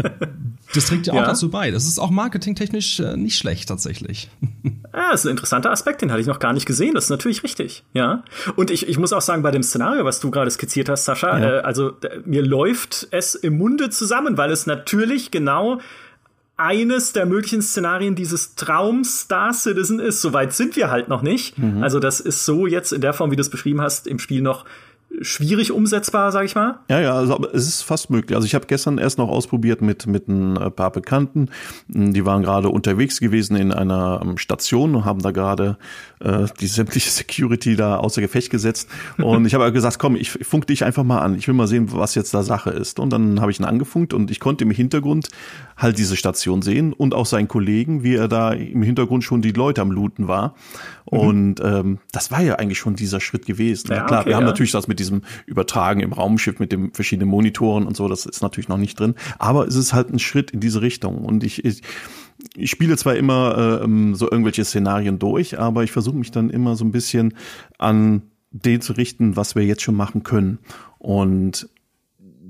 [0.74, 1.26] Das trägt ja auch ja.
[1.26, 1.72] dazu bei.
[1.72, 4.30] Das ist auch marketingtechnisch äh, nicht schlecht tatsächlich.
[4.94, 6.94] Ja, das ist ein interessanter Aspekt, den hatte ich noch gar nicht gesehen.
[6.94, 8.24] Das ist natürlich richtig, ja.
[8.56, 11.40] Und ich, ich muss auch sagen, bei dem Szenario, was du gerade skizziert hast, Sascha,
[11.40, 11.58] ja.
[11.58, 11.94] äh, also
[12.26, 15.80] mir läuft es im Munde zusammen, weil es natürlich genau
[16.60, 20.22] eines der möglichen Szenarien dieses Traums Star Citizen ist.
[20.22, 21.58] Soweit sind wir halt noch nicht.
[21.58, 21.82] Mhm.
[21.82, 24.42] Also das ist so jetzt in der Form, wie du es beschrieben hast, im Spiel
[24.42, 24.66] noch
[25.22, 26.80] schwierig umsetzbar, sag ich mal.
[26.90, 28.36] Ja, ja, also es ist fast möglich.
[28.36, 31.50] Also ich habe gestern erst noch ausprobiert mit mit ein äh, paar Bekannten.
[31.88, 35.78] Die waren gerade unterwegs gewesen in einer ähm, Station und haben da gerade
[36.20, 38.90] äh, die sämtliche Security da außer Gefecht gesetzt.
[39.18, 41.36] Und ich habe gesagt, komm, ich funk dich einfach mal an.
[41.36, 43.00] Ich will mal sehen, was jetzt da Sache ist.
[43.00, 45.30] Und dann habe ich ihn angefunkt und ich konnte im Hintergrund
[45.76, 49.52] halt diese Station sehen und auch seinen Kollegen, wie er da im Hintergrund schon die
[49.52, 50.56] Leute am Looten war.
[51.12, 51.20] Mhm.
[51.20, 53.90] Und ähm, das war ja eigentlich schon dieser Schritt gewesen.
[53.90, 54.50] Ja, klar, okay, wir haben ja.
[54.50, 58.42] natürlich das mit diesem Übertragen im Raumschiff mit den verschiedenen Monitoren und so, das ist
[58.42, 59.16] natürlich noch nicht drin.
[59.38, 61.26] Aber es ist halt ein Schritt in diese Richtung.
[61.26, 61.82] Und ich, ich,
[62.56, 66.76] ich spiele zwar immer äh, so irgendwelche Szenarien durch, aber ich versuche mich dann immer
[66.76, 67.34] so ein bisschen
[67.78, 70.60] an den zu richten, was wir jetzt schon machen können.
[70.98, 71.70] Und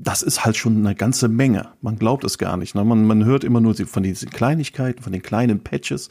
[0.01, 1.69] das ist halt schon eine ganze Menge.
[1.81, 2.73] Man glaubt es gar nicht.
[2.73, 2.83] Ne?
[2.83, 6.09] Man, man hört immer nur von diesen Kleinigkeiten, von den kleinen Patches.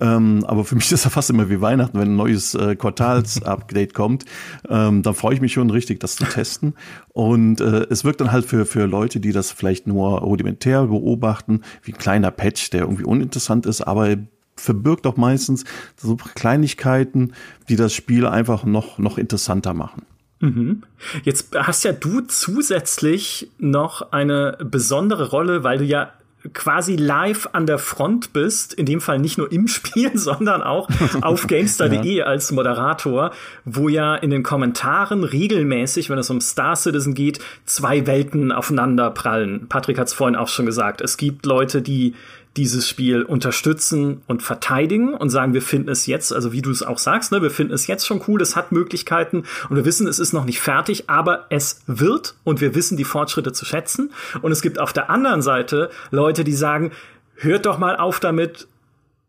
[0.00, 3.94] Ähm, aber für mich ist das fast immer wie Weihnachten, wenn ein neues äh, Quartals-Update
[3.94, 4.24] kommt.
[4.68, 6.74] Ähm, da freue ich mich schon richtig, das zu testen.
[7.12, 11.60] Und äh, es wirkt dann halt für, für Leute, die das vielleicht nur rudimentär beobachten,
[11.82, 14.16] wie ein kleiner Patch, der irgendwie uninteressant ist, aber
[14.56, 15.64] verbirgt auch meistens
[15.96, 17.34] so Kleinigkeiten,
[17.68, 20.06] die das Spiel einfach noch, noch interessanter machen.
[20.40, 20.82] Mhm.
[21.22, 26.12] Jetzt hast ja du zusätzlich noch eine besondere Rolle, weil du ja
[26.52, 30.88] quasi live an der Front bist, in dem Fall nicht nur im Spiel, sondern auch
[31.22, 32.24] auf GameStar.de ja.
[32.24, 33.32] als Moderator,
[33.64, 39.10] wo ja in den Kommentaren regelmäßig, wenn es um Star Citizen geht, zwei Welten aufeinander
[39.10, 39.68] prallen.
[39.68, 41.00] Patrick hat es vorhin auch schon gesagt.
[41.00, 42.14] Es gibt Leute, die
[42.56, 46.82] dieses Spiel unterstützen und verteidigen und sagen, wir finden es jetzt, also wie du es
[46.82, 50.06] auch sagst, ne, wir finden es jetzt schon cool, es hat Möglichkeiten und wir wissen,
[50.06, 54.12] es ist noch nicht fertig, aber es wird und wir wissen die Fortschritte zu schätzen.
[54.42, 56.92] Und es gibt auf der anderen Seite Leute, die sagen,
[57.34, 58.66] hört doch mal auf damit,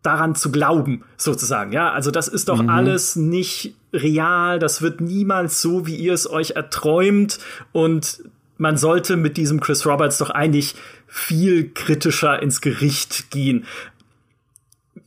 [0.04, 1.74] daran zu glauben, sozusagen.
[1.74, 2.70] Ja, also das ist doch mhm.
[2.70, 7.40] alles nicht real, das wird niemals so, wie ihr es euch erträumt
[7.74, 8.24] und
[8.58, 10.76] man sollte mit diesem Chris Roberts doch eigentlich
[11.08, 13.66] viel kritischer ins Gericht gehen.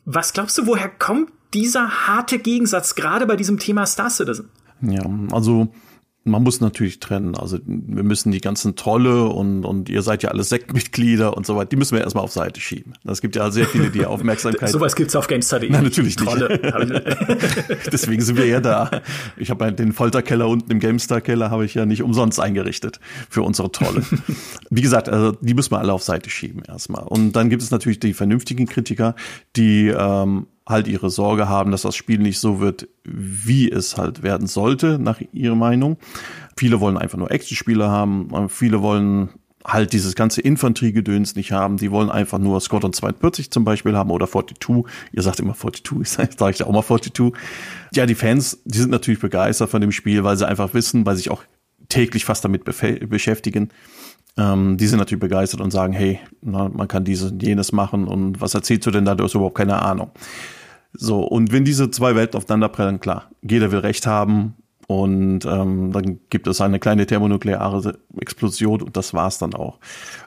[0.05, 4.49] Was glaubst du, woher kommt dieser harte Gegensatz gerade bei diesem Thema Star Citizen?
[4.81, 5.73] Ja, also
[6.25, 7.35] man muss natürlich trennen.
[7.35, 11.57] Also wir müssen die ganzen Trolle und, und ihr seid ja alle Sektmitglieder und so
[11.57, 12.93] weiter, die müssen wir erstmal auf Seite schieben.
[13.05, 14.69] Es gibt ja sehr viele, die Aufmerksamkeit.
[14.69, 15.71] Sowas gibt's auf GameStudy.
[15.71, 16.61] Nein, natürlich Trolle.
[16.87, 17.87] nicht.
[17.93, 18.91] Deswegen sind wir ja da.
[19.39, 23.01] Ich habe den Folterkeller unten im GameStar-Keller habe ich ja nicht umsonst eingerichtet
[23.31, 24.03] für unsere Trolle.
[24.71, 27.05] Wie gesagt, also die müssen wir alle auf Seite schieben erstmal.
[27.05, 29.15] Und dann gibt es natürlich die vernünftigen Kritiker,
[29.57, 34.23] die ähm, halt ihre Sorge haben, dass das Spiel nicht so wird, wie es halt
[34.23, 35.99] werden sollte, nach ihrer Meinung.
[36.57, 39.31] Viele wollen einfach nur Action-Spiele haben, viele wollen
[39.65, 41.77] halt dieses ganze Infanteriegedöns nicht haben.
[41.77, 44.85] Die wollen einfach nur Squadron 42 zum Beispiel haben oder 42.
[45.13, 47.33] Ihr sagt immer 42, ich sage sag ich auch mal 42.
[47.95, 51.17] Ja, die Fans, die sind natürlich begeistert von dem Spiel, weil sie einfach wissen, weil
[51.17, 51.43] sie sich auch
[51.89, 53.71] täglich fast damit beschäftigen.
[54.37, 58.07] Ähm, die sind natürlich begeistert und sagen, hey, na, man kann dieses und jenes machen
[58.07, 59.15] und was erzählst du denn da?
[59.15, 60.13] Du hast überhaupt keine Ahnung.
[60.93, 64.55] So, und wenn diese zwei Welten aufeinanderprallen, klar, jeder will Recht haben
[64.87, 69.79] und ähm, dann gibt es eine kleine thermonukleare Explosion und das war's dann auch.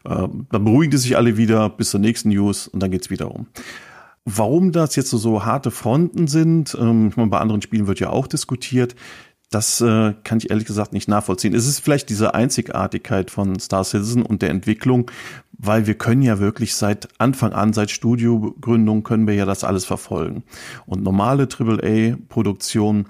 [0.05, 3.29] Ähm, dann beruhigen die sich alle wieder bis zur nächsten News und dann geht's wieder
[3.29, 3.47] um.
[4.25, 7.99] Warum das jetzt so, so harte Fronten sind, ähm, ich meine, bei anderen Spielen wird
[7.99, 8.95] ja auch diskutiert,
[9.53, 11.53] das äh, kann ich ehrlich gesagt nicht nachvollziehen.
[11.53, 15.11] Es ist vielleicht diese Einzigartigkeit von Star Citizen und der Entwicklung,
[15.51, 19.85] weil wir können ja wirklich seit Anfang an, seit Studiogründung, können wir ja das alles
[19.85, 20.43] verfolgen.
[20.85, 23.05] Und normale AAA-Produktion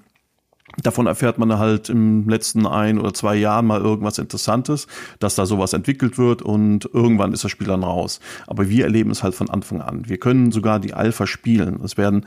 [0.82, 4.88] Davon erfährt man halt im letzten ein oder zwei Jahren mal irgendwas Interessantes,
[5.20, 8.20] dass da sowas entwickelt wird und irgendwann ist das Spiel dann raus.
[8.48, 10.10] Aber wir erleben es halt von Anfang an.
[10.10, 11.80] Wir können sogar die Alpha spielen.
[11.84, 12.26] Es werden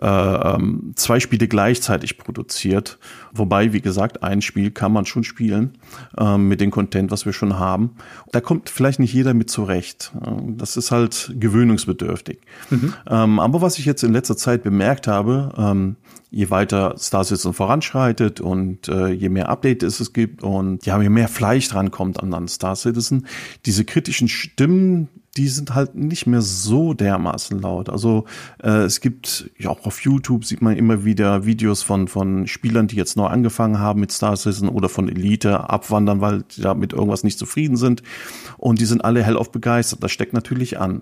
[0.00, 2.98] äh, ähm, zwei Spiele gleichzeitig produziert,
[3.32, 5.78] wobei, wie gesagt, ein Spiel kann man schon spielen
[6.18, 7.90] äh, mit dem Content, was wir schon haben.
[8.30, 10.12] Da kommt vielleicht nicht jeder mit zurecht.
[10.56, 12.38] Das ist halt gewöhnungsbedürftig.
[12.70, 12.94] Mhm.
[13.08, 15.96] Ähm, aber was ich jetzt in letzter Zeit bemerkt habe, ähm,
[16.30, 21.10] je weiter Star Citizen voranschreitet und äh, je mehr Updates es gibt und ja, je
[21.10, 23.26] mehr Fleisch dran kommt an, an Star Citizen,
[23.66, 27.88] diese kritischen Stimmen, die sind halt nicht mehr so dermaßen laut.
[27.88, 28.26] Also
[28.62, 32.86] äh, es gibt ja auch auf YouTube sieht man immer wieder Videos von von Spielern,
[32.86, 36.74] die jetzt neu angefangen haben mit Star Citizen oder von Elite abwandern, weil die da
[36.74, 38.02] mit irgendwas nicht zufrieden sind
[38.58, 40.02] und die sind alle hellauf begeistert.
[40.02, 41.00] Das steckt natürlich an.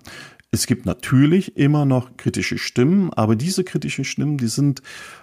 [0.53, 4.83] Es gibt natürlich immer noch kritische Stimmen, aber diese kritischen Stimmen, die sind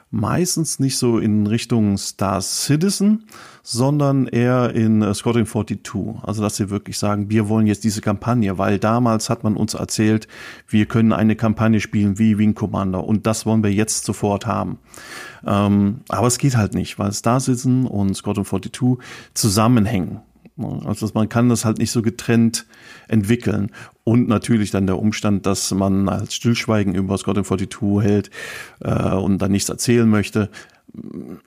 [0.09, 3.25] meistens nicht so in Richtung Star Citizen,
[3.61, 6.23] sondern eher in äh, Squadron 42.
[6.23, 9.73] Also, dass sie wirklich sagen, wir wollen jetzt diese Kampagne, weil damals hat man uns
[9.73, 10.29] erzählt,
[10.69, 14.79] wir können eine Kampagne spielen wie Wing Commander und das wollen wir jetzt sofort haben.
[15.45, 20.21] Ähm, aber es geht halt nicht, weil Star Citizen und Squadron 42 zusammenhängen.
[20.85, 22.65] Also man kann das halt nicht so getrennt
[23.07, 23.71] entwickeln.
[24.07, 28.29] Und natürlich dann der Umstand, dass man als Stillschweigen über Scott 42 hält
[28.79, 30.49] äh, und dann nichts erzählen möchte,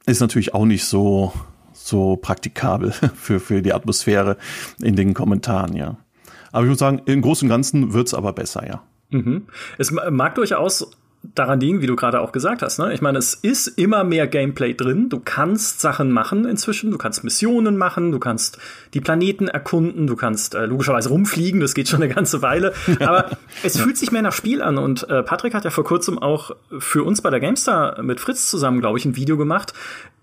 [0.05, 1.33] ist natürlich auch nicht so,
[1.73, 4.37] so praktikabel für, für die Atmosphäre
[4.79, 5.97] in den Kommentaren, ja.
[6.53, 8.83] Aber ich muss sagen, im Großen und Ganzen wird's aber besser, ja.
[9.09, 9.47] Mhm.
[9.79, 10.91] Es mag durchaus
[11.23, 12.79] daran liegen, wie du gerade auch gesagt hast.
[12.79, 12.95] Ne?
[12.95, 15.11] Ich meine, es ist immer mehr Gameplay drin.
[15.11, 16.91] Du kannst Sachen machen inzwischen.
[16.91, 18.11] Du kannst Missionen machen.
[18.11, 18.59] Du kannst
[18.95, 20.07] die Planeten erkunden.
[20.07, 21.61] Du kannst äh, logischerweise rumfliegen.
[21.61, 22.73] Das geht schon eine ganze Weile.
[23.01, 23.31] Aber
[23.63, 24.79] es fühlt sich mehr nach Spiel an.
[24.79, 28.49] Und äh, Patrick hat ja vor kurzem auch für uns bei der GameStar mit Fritz
[28.49, 29.75] zusammen, glaube ich, ein Video gemacht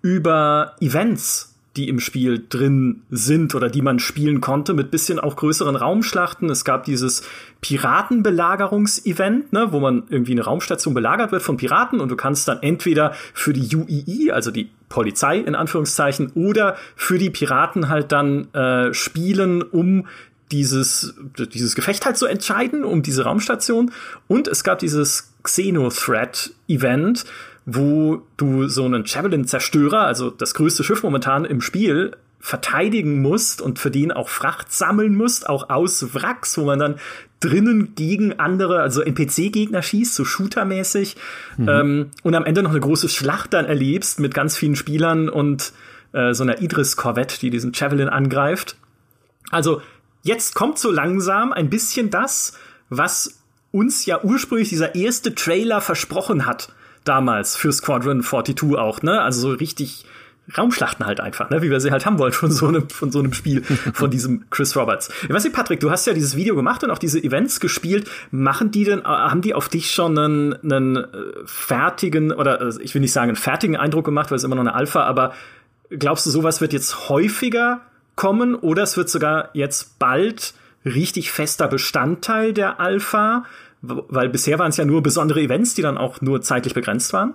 [0.02, 5.36] über Events die im Spiel drin sind oder die man spielen konnte, mit bisschen auch
[5.36, 6.50] größeren Raumschlachten.
[6.50, 7.24] Es gab dieses
[7.62, 12.62] Piratenbelagerungsevent, ne, wo man irgendwie eine Raumstation belagert wird von Piraten und du kannst dann
[12.62, 18.54] entweder für die UEE, also die Polizei in Anführungszeichen, oder für die Piraten halt dann
[18.54, 20.08] äh, spielen, um
[20.52, 21.16] dieses,
[21.54, 23.92] dieses Gefecht halt zu entscheiden, um diese Raumstation.
[24.28, 27.26] Und es gab dieses Xenothreat-Event,
[27.70, 33.78] wo du so einen Javelin-Zerstörer, also das größte Schiff momentan im Spiel, verteidigen musst und
[33.78, 36.96] für den auch Fracht sammeln musst, auch aus Wracks, wo man dann
[37.42, 41.18] drinnen gegen andere, also NPC-Gegner schießt, so shootermäßig,
[41.58, 41.68] mhm.
[41.68, 45.74] ähm, und am Ende noch eine große Schlacht dann erlebst mit ganz vielen Spielern und
[46.14, 48.78] äh, so einer Idris-Korvette, die diesen Javelin angreift.
[49.52, 49.82] Also
[50.24, 52.58] jetzt kommt so langsam ein bisschen das,
[52.90, 53.42] was
[53.74, 56.70] uns ja ursprünglich dieser erste Trailer versprochen hat
[57.08, 59.22] damals für Squadron 42 auch, ne?
[59.22, 60.06] Also so richtig
[60.56, 61.62] Raumschlachten halt einfach, ne?
[61.62, 64.50] wie wir sie halt haben wollen von so einem, von so einem Spiel, von diesem
[64.50, 65.10] Chris Roberts.
[65.24, 68.10] Ich weiß nicht, Patrick, du hast ja dieses Video gemacht und auch diese Events gespielt.
[68.32, 71.06] Machen die denn, äh, haben die auf dich schon einen, einen äh,
[71.46, 74.62] fertigen, oder äh, ich will nicht sagen einen fertigen Eindruck gemacht, weil es immer noch
[74.62, 75.34] eine Alpha, aber
[75.90, 77.82] glaubst du, sowas wird jetzt häufiger
[78.16, 80.54] kommen oder es wird sogar jetzt bald
[80.86, 83.44] richtig fester Bestandteil der Alpha?
[83.88, 87.34] Weil bisher waren es ja nur besondere Events, die dann auch nur zeitlich begrenzt waren.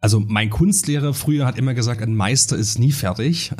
[0.00, 3.52] Also mein Kunstlehrer früher hat immer gesagt, ein Meister ist nie fertig.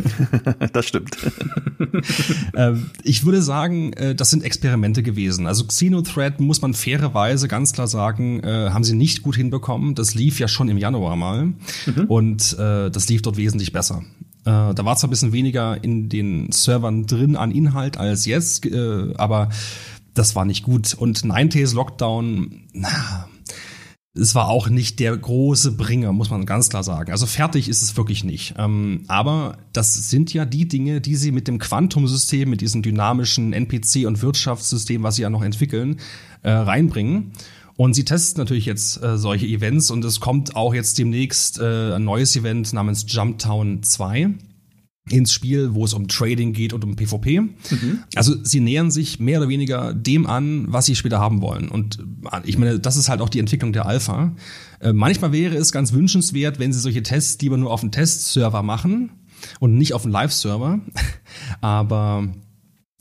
[0.72, 1.16] das stimmt.
[2.54, 5.46] Ähm, ich würde sagen, äh, das sind Experimente gewesen.
[5.46, 9.94] Also Xenothread muss man fairerweise ganz klar sagen, äh, haben sie nicht gut hinbekommen.
[9.94, 12.04] Das lief ja schon im Januar mal mhm.
[12.08, 14.02] und äh, das lief dort wesentlich besser.
[14.44, 18.66] Da war zwar ein bisschen weniger in den Servern drin an Inhalt als jetzt,
[19.16, 19.50] aber
[20.14, 20.94] das war nicht gut.
[20.94, 23.28] Und Ninetales Lockdown, na,
[24.14, 27.12] es war auch nicht der große Bringer, muss man ganz klar sagen.
[27.12, 28.54] Also fertig ist es wirklich nicht.
[28.58, 33.54] Ähm, aber das sind ja die Dinge, die sie mit dem Quantum-System, mit diesem dynamischen
[33.54, 35.98] NPC- und Wirtschaftssystem, was sie ja noch entwickeln,
[36.42, 37.32] äh, reinbringen.
[37.76, 41.94] Und sie testen natürlich jetzt äh, solche Events und es kommt auch jetzt demnächst äh,
[41.94, 44.34] ein neues Event namens Jumptown 2
[45.10, 47.40] ins Spiel, wo es um Trading geht und um PvP.
[47.40, 48.04] Mhm.
[48.14, 51.68] Also sie nähern sich mehr oder weniger dem an, was sie später haben wollen.
[51.68, 51.98] Und
[52.30, 54.34] äh, ich meine, das ist halt auch die Entwicklung der Alpha.
[54.80, 58.62] Äh, manchmal wäre es ganz wünschenswert, wenn sie solche Tests lieber nur auf dem Testserver
[58.62, 59.10] machen
[59.58, 60.80] und nicht auf dem Live-Server.
[61.60, 62.28] Aber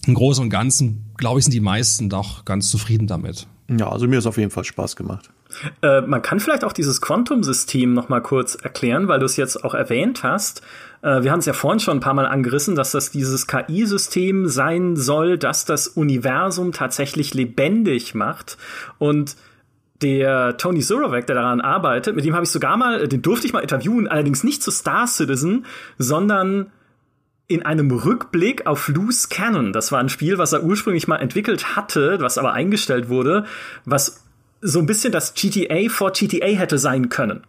[0.07, 3.47] im Großen und Ganzen, glaube ich, sind die meisten doch ganz zufrieden damit.
[3.69, 5.31] Ja, also mir ist auf jeden Fall Spaß gemacht.
[5.81, 9.63] Äh, man kann vielleicht auch dieses Quantum-System noch mal kurz erklären, weil du es jetzt
[9.63, 10.61] auch erwähnt hast.
[11.01, 14.47] Äh, wir haben es ja vorhin schon ein paar Mal angerissen, dass das dieses KI-System
[14.47, 18.57] sein soll, das das Universum tatsächlich lebendig macht
[18.99, 19.35] und
[20.01, 23.53] der Tony Zurovec, der daran arbeitet, mit dem habe ich sogar mal, den durfte ich
[23.53, 25.65] mal interviewen, allerdings nicht zu Star Citizen,
[25.97, 26.71] sondern
[27.47, 29.73] in einem Rückblick auf Loose Cannon.
[29.73, 33.45] Das war ein Spiel, was er ursprünglich mal entwickelt hatte, was aber eingestellt wurde,
[33.83, 34.23] was
[34.61, 37.41] so ein bisschen das GTA vor GTA hätte sein können.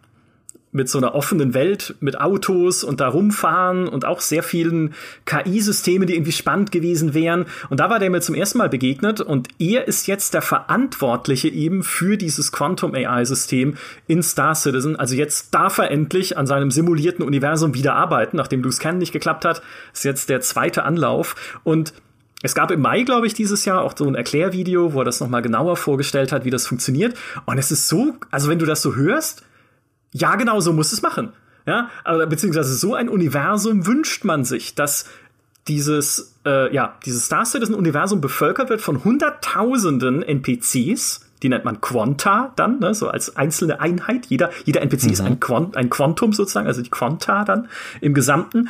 [0.75, 4.95] Mit so einer offenen Welt, mit Autos und da rumfahren und auch sehr vielen
[5.25, 7.45] KI-Systemen, die irgendwie spannend gewesen wären.
[7.69, 11.47] Und da war der mir zum ersten Mal begegnet und er ist jetzt der Verantwortliche
[11.47, 13.75] eben für dieses Quantum AI-System
[14.07, 14.95] in Star Citizen.
[14.95, 19.13] Also jetzt darf er endlich an seinem simulierten Universum wieder arbeiten, nachdem Loose Cannon nicht
[19.13, 19.61] geklappt hat.
[19.93, 21.93] Ist jetzt der zweite Anlauf und
[22.43, 25.21] es gab im Mai, glaube ich, dieses Jahr auch so ein Erklärvideo, wo er das
[25.21, 27.17] nochmal genauer vorgestellt hat, wie das funktioniert.
[27.45, 29.43] Und es ist so, also wenn du das so hörst,
[30.11, 31.33] ja, genau so muss es machen.
[31.65, 35.09] Ja, aber beziehungsweise so ein Universum wünscht man sich, dass
[35.69, 42.51] dieses, äh, ja, dieses Star Citizen-Universum bevölkert wird von hunderttausenden NPCs, die nennt man Quanta
[42.57, 44.25] dann, ne, so als einzelne Einheit.
[44.25, 45.11] Jeder, jeder NPC mhm.
[45.11, 47.69] ist ein, Quant, ein Quantum sozusagen, also die Quanta dann
[48.01, 48.67] im Gesamten,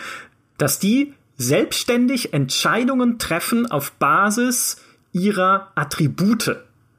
[0.59, 4.77] dass die selbstständig Entscheidungen treffen auf Basis
[5.11, 6.57] ihrer Attribute.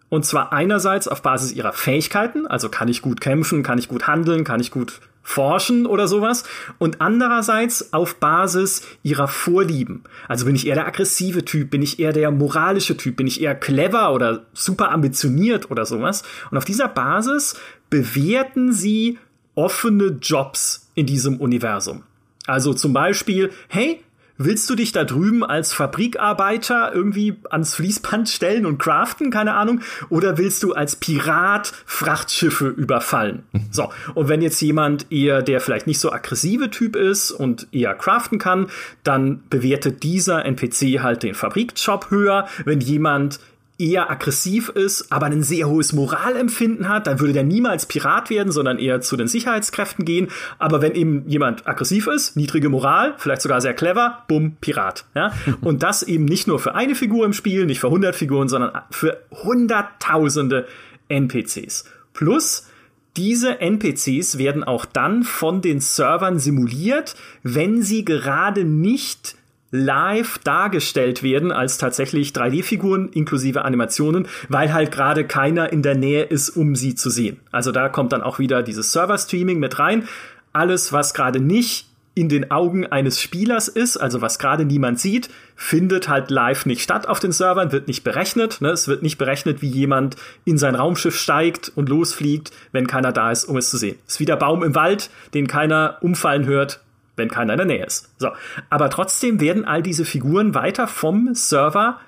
[0.09, 4.07] Und zwar einerseits auf Basis ihrer Fähigkeiten, also kann ich gut kämpfen, kann ich gut
[4.07, 6.45] handeln, kann ich gut forschen oder sowas.
[6.78, 10.05] Und andererseits auf Basis ihrer Vorlieben.
[10.28, 13.41] Also bin ich eher der aggressive Typ, bin ich eher der moralische Typ, bin ich
[13.41, 16.22] eher clever oder super ambitioniert oder sowas.
[16.51, 17.59] Und auf dieser Basis
[17.91, 19.18] bewerten sie
[19.55, 22.05] offene Jobs in diesem Universum.
[22.47, 24.01] Also zum Beispiel, hey,
[24.37, 29.80] Willst du dich da drüben als Fabrikarbeiter irgendwie ans Fließband stellen und craften, keine Ahnung?
[30.09, 33.45] Oder willst du als Pirat Frachtschiffe überfallen?
[33.70, 37.95] So, und wenn jetzt jemand eher der vielleicht nicht so aggressive Typ ist und eher
[37.95, 38.66] craften kann,
[39.05, 42.49] dann bewertet dieser NPC halt den Fabrikjob höher.
[42.64, 43.39] Wenn jemand
[43.79, 48.53] eher aggressiv ist, aber ein sehr hohes Moralempfinden hat, dann würde der niemals Pirat werden,
[48.53, 50.29] sondern eher zu den Sicherheitskräften gehen.
[50.59, 55.07] Aber wenn eben jemand aggressiv ist, niedrige Moral, vielleicht sogar sehr clever, bumm, Pirat.
[55.14, 55.33] Ja?
[55.61, 58.83] Und das eben nicht nur für eine Figur im Spiel, nicht für 100 Figuren, sondern
[58.91, 60.66] für hunderttausende
[61.09, 61.85] NPCs.
[62.12, 62.68] Plus,
[63.16, 69.37] diese NPCs werden auch dann von den Servern simuliert, wenn sie gerade nicht
[69.75, 76.22] live dargestellt werden als tatsächlich 3D-Figuren inklusive Animationen, weil halt gerade keiner in der Nähe
[76.22, 77.41] ist, um sie zu sehen.
[77.51, 80.07] Also da kommt dann auch wieder dieses Server-Streaming mit rein.
[80.53, 85.29] Alles, was gerade nicht in den Augen eines Spielers ist, also was gerade niemand sieht,
[85.57, 88.61] findet halt live nicht statt auf den Servern, wird nicht berechnet.
[88.61, 88.68] Ne?
[88.68, 90.14] Es wird nicht berechnet, wie jemand
[90.45, 93.99] in sein Raumschiff steigt und losfliegt, wenn keiner da ist, um es zu sehen.
[94.07, 96.79] Es ist wie der Baum im Wald, den keiner umfallen hört,
[97.17, 98.11] wenn keiner in der Nähe ist.
[98.19, 98.31] So.
[98.71, 102.01] Aber trotzdem werden all diese Figuren weiter vom Server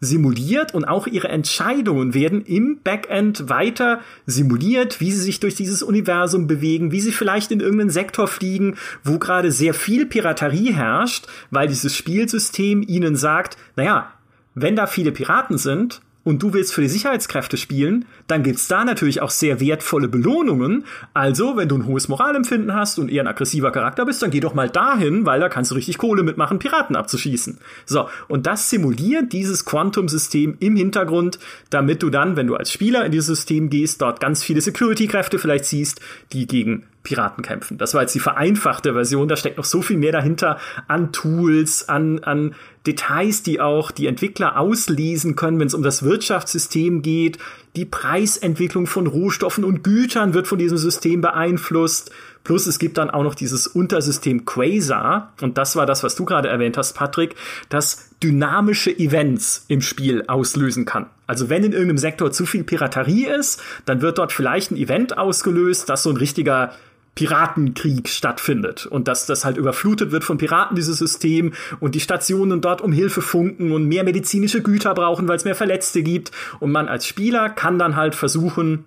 [0.00, 5.82] simuliert und auch ihre Entscheidungen werden im Backend weiter simuliert, wie sie sich durch dieses
[5.82, 11.26] Universum bewegen, wie sie vielleicht in irgendeinen Sektor fliegen, wo gerade sehr viel Piraterie herrscht,
[11.50, 14.12] weil dieses Spielsystem ihnen sagt, naja,
[14.54, 18.84] wenn da viele Piraten sind, und du willst für die Sicherheitskräfte spielen, dann gibt's da
[18.84, 20.84] natürlich auch sehr wertvolle Belohnungen.
[21.14, 24.40] Also, wenn du ein hohes Moralempfinden hast und eher ein aggressiver Charakter bist, dann geh
[24.40, 27.58] doch mal dahin, weil da kannst du richtig Kohle mitmachen, Piraten abzuschießen.
[27.86, 31.38] So, und das simuliert dieses Quantum-System im Hintergrund,
[31.70, 35.38] damit du dann, wenn du als Spieler in dieses System gehst, dort ganz viele Security-Kräfte
[35.38, 36.00] vielleicht siehst,
[36.32, 37.78] die gegen Piraten kämpfen.
[37.78, 41.88] Das war jetzt die vereinfachte Version, da steckt noch so viel mehr dahinter an Tools,
[41.88, 42.54] an, an
[42.86, 47.38] Details, die auch die Entwickler auslesen können, wenn es um das Wirtschaftssystem geht.
[47.76, 52.10] Die Preisentwicklung von Rohstoffen und Gütern wird von diesem System beeinflusst.
[52.44, 55.34] Plus es gibt dann auch noch dieses Untersystem Quasar.
[55.42, 57.34] Und das war das, was du gerade erwähnt hast, Patrick,
[57.68, 61.06] das dynamische Events im Spiel auslösen kann.
[61.26, 65.18] Also wenn in irgendeinem Sektor zu viel Piraterie ist, dann wird dort vielleicht ein Event
[65.18, 66.72] ausgelöst, das so ein richtiger
[67.18, 72.60] Piratenkrieg stattfindet und dass das halt überflutet wird von Piraten, dieses System und die Stationen
[72.60, 76.70] dort um Hilfe funken und mehr medizinische Güter brauchen, weil es mehr Verletzte gibt und
[76.70, 78.84] man als Spieler kann dann halt versuchen,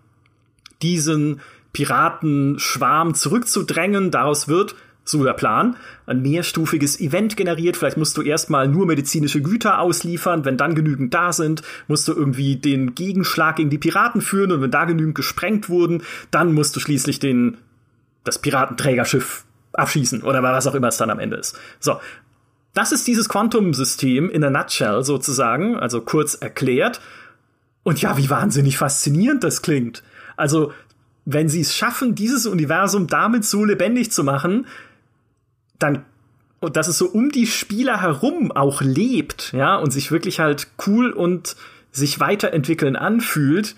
[0.82, 1.42] diesen
[1.74, 4.12] Piratenschwarm zurückzudrängen.
[4.12, 5.76] Daraus wird so der Plan,
[6.06, 7.76] ein mehrstufiges Event generiert.
[7.76, 10.46] Vielleicht musst du erstmal nur medizinische Güter ausliefern.
[10.46, 14.54] Wenn dann genügend da sind, musst du irgendwie den Gegenschlag gegen die Piraten führen.
[14.54, 17.58] Und wenn da genügend gesprengt wurden, dann musst du schließlich den
[18.24, 21.58] das Piratenträgerschiff abschießen oder was auch immer es dann am Ende ist.
[21.80, 22.00] So.
[22.74, 27.02] Das ist dieses Quantum-System in a nutshell sozusagen, also kurz erklärt.
[27.84, 30.04] Und ja, wie wahnsinnig faszinierend das klingt.
[30.38, 30.72] Also,
[31.26, 34.68] wenn sie es schaffen, dieses Universum damit so lebendig zu machen,
[35.80, 36.06] dann
[36.62, 40.68] und dass es so um die Spieler herum auch lebt, ja, und sich wirklich halt
[40.86, 41.56] cool und
[41.92, 43.76] sich weiterentwickeln anfühlt,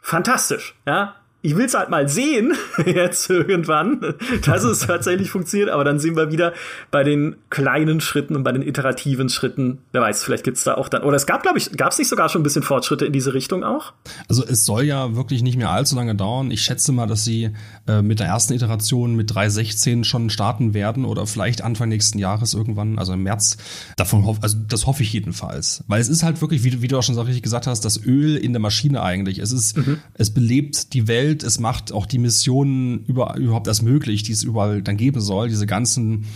[0.00, 2.52] fantastisch, ja ich will es halt mal sehen,
[2.84, 4.14] jetzt irgendwann,
[4.44, 6.52] dass es tatsächlich funktioniert, aber dann sehen wir wieder
[6.90, 10.88] bei den kleinen Schritten und bei den iterativen Schritten, wer weiß, vielleicht gibt's da auch
[10.88, 13.12] dann, oder es gab, glaube ich, gab es nicht sogar schon ein bisschen Fortschritte in
[13.12, 13.92] diese Richtung auch?
[14.28, 16.50] Also es soll ja wirklich nicht mehr allzu lange dauern.
[16.50, 17.50] Ich schätze mal, dass sie
[17.86, 22.52] äh, mit der ersten Iteration mit 3.16 schon starten werden oder vielleicht Anfang nächsten Jahres
[22.52, 23.58] irgendwann, also im März.
[23.96, 25.84] Davon hoff, also das hoffe ich jedenfalls.
[25.86, 28.04] Weil es ist halt wirklich, wie, wie du auch schon so richtig gesagt hast, das
[28.04, 29.38] Öl in der Maschine eigentlich.
[29.38, 29.98] Es ist, mhm.
[30.14, 34.32] es belebt die Welt Welt, es macht auch die Missionen über, überhaupt erst möglich, die
[34.32, 35.48] es überall dann geben soll.
[35.48, 36.26] Diese ganzen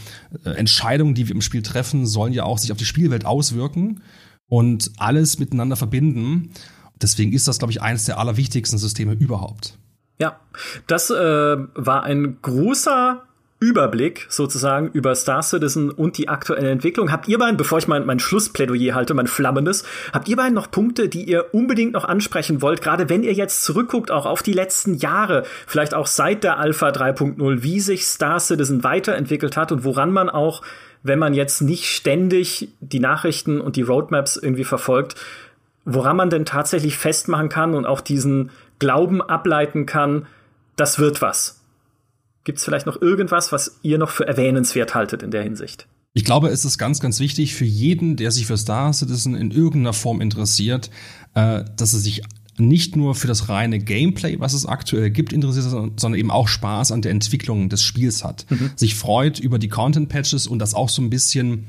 [0.45, 4.03] äh, Entscheidungen, die wir im Spiel treffen, sollen ja auch sich auf die Spielwelt auswirken
[4.49, 6.51] und alles miteinander verbinden.
[7.01, 9.79] Deswegen ist das, glaube ich, eines der allerwichtigsten Systeme überhaupt.
[10.19, 10.39] Ja,
[10.87, 13.23] das äh, war ein großer
[13.63, 17.13] Überblick sozusagen über Star Citizen und die aktuelle Entwicklung.
[17.13, 20.69] Habt ihr beiden, bevor ich mein, mein Schlussplädoyer halte, mein flammendes, habt ihr beiden noch
[20.69, 24.53] Punkte, die ihr unbedingt noch ansprechen wollt, gerade wenn ihr jetzt zurückguckt, auch auf die
[24.53, 29.85] letzten Jahre, vielleicht auch seit der Alpha 3.0, wie sich Star Citizen weiterentwickelt hat und
[29.85, 30.63] woran man auch,
[31.05, 35.15] wenn man jetzt nicht ständig die Nachrichten und die Roadmaps irgendwie verfolgt,
[35.85, 38.51] woran man denn tatsächlich festmachen kann und auch diesen
[38.81, 40.27] Glauben ableiten kann,
[40.75, 41.62] das wird was
[42.45, 45.87] Gibt es vielleicht noch irgendwas, was ihr noch für erwähnenswert haltet in der Hinsicht?
[46.15, 49.51] Ich glaube, es ist ganz, ganz wichtig für jeden, der sich für Star Citizen in
[49.51, 50.91] irgendeiner Form interessiert,
[51.35, 52.23] äh, dass er sich
[52.59, 56.93] nicht nur für das reine Gameplay, was es aktuell gibt, interessiert, sondern eben auch Spaß
[56.93, 58.45] an der Entwicklung des Spiels hat.
[58.51, 58.73] Mhm.
[58.77, 61.67] Sich freut über die Content-Patches und das auch so ein bisschen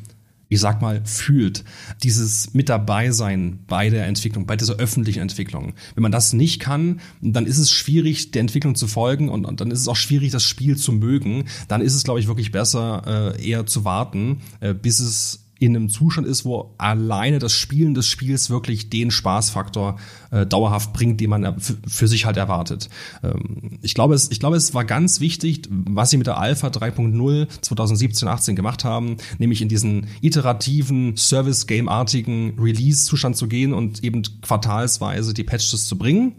[0.50, 1.64] ich sag mal, fühlt.
[2.04, 5.74] Dieses mit dabei sein bei der Entwicklung, bei dieser öffentlichen Entwicklung.
[5.96, 9.62] Wenn man das nicht kann, dann ist es schwierig, der Entwicklung zu folgen und, und
[9.62, 11.46] dann ist es auch schwierig, das Spiel zu mögen.
[11.68, 15.76] Dann ist es, glaube ich, wirklich besser, äh, eher zu warten, äh, bis es in
[15.76, 19.98] einem Zustand ist, wo alleine das Spielen des Spiels wirklich den Spaßfaktor
[20.32, 22.90] äh, dauerhaft bringt, den man für sich halt erwartet.
[23.24, 26.68] Ähm, ich glaube, es, ich glaube, es war ganz wichtig, was sie mit der Alpha
[26.68, 34.24] 3.0 2017, 18 gemacht haben, nämlich in diesen iterativen Service-Game-artigen Release-Zustand zu gehen und eben
[34.42, 36.36] quartalsweise die Patches zu bringen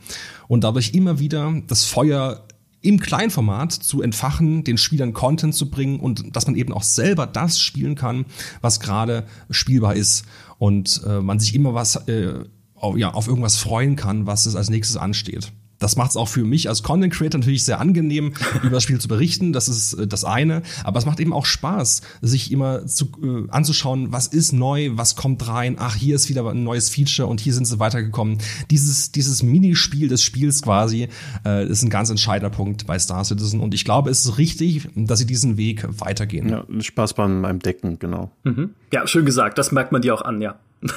[0.49, 2.45] und dadurch immer wieder das Feuer
[2.85, 7.27] im Kleinformat zu entfachen, den Spielern Content zu bringen und dass man eben auch selber
[7.27, 8.27] das spielen kann,
[8.61, 10.25] was gerade spielbar ist
[10.59, 14.55] und äh, man sich immer was äh, auf, ja, auf irgendwas freuen kann, was es
[14.55, 15.53] als nächstes ansteht.
[15.85, 18.33] Das macht es auch für mich als Content Creator natürlich sehr angenehm,
[18.63, 19.53] über das Spiel zu berichten.
[19.53, 20.63] Das ist äh, das eine.
[20.83, 25.15] Aber es macht eben auch Spaß, sich immer zu, äh, anzuschauen, was ist neu, was
[25.15, 25.77] kommt rein.
[25.79, 28.39] Ach, hier ist wieder ein neues Feature und hier sind sie weitergekommen.
[28.71, 31.09] Dieses, dieses Minispiel des Spiels quasi
[31.45, 33.61] äh, ist ein ganz entscheidender Punkt bei Star Citizen.
[33.61, 36.49] Und ich glaube, es ist richtig, dass sie diesen Weg weitergehen.
[36.49, 38.31] Ja, Spaß beim, beim Decken, genau.
[38.45, 38.71] Mhm.
[38.91, 39.59] Ja, schön gesagt.
[39.59, 40.59] Das merkt man dir auch an, ja.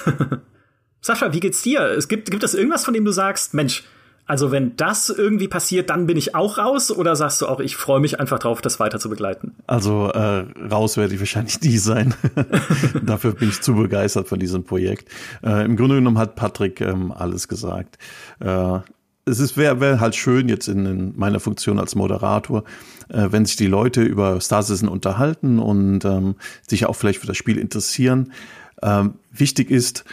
[1.02, 1.82] Sascha, wie geht's dir?
[1.82, 3.84] Es gibt, gibt es irgendwas, von dem du sagst, Mensch,
[4.28, 7.78] also wenn das irgendwie passiert, dann bin ich auch raus oder sagst du auch, ich
[7.78, 9.56] freue mich einfach drauf, das weiter zu begleiten?
[9.68, 12.14] Also äh, raus werde ich wahrscheinlich nie sein.
[13.04, 15.10] Dafür bin ich zu begeistert von diesem Projekt.
[15.44, 17.98] Äh, Im Grunde genommen hat Patrick ähm, alles gesagt.
[18.42, 18.80] Äh,
[19.26, 22.64] es ist wäre wär halt schön jetzt in, in meiner Funktion als Moderator,
[23.10, 26.36] äh, wenn sich die Leute über Star Citizen unterhalten und ähm,
[26.68, 28.34] sich auch vielleicht für das Spiel interessieren.
[28.82, 30.06] Ähm, wichtig ist,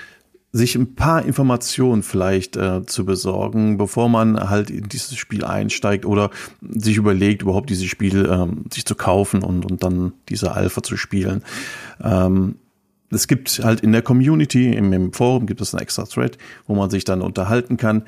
[0.54, 6.06] sich ein paar Informationen vielleicht äh, zu besorgen, bevor man halt in dieses Spiel einsteigt
[6.06, 6.30] oder
[6.62, 10.96] sich überlegt, überhaupt dieses Spiel ähm, sich zu kaufen und, und dann diese Alpha zu
[10.96, 11.42] spielen.
[12.00, 12.54] Ähm,
[13.10, 16.38] es gibt halt in der Community, im, im Forum gibt es einen extra Thread,
[16.68, 18.04] wo man sich dann unterhalten kann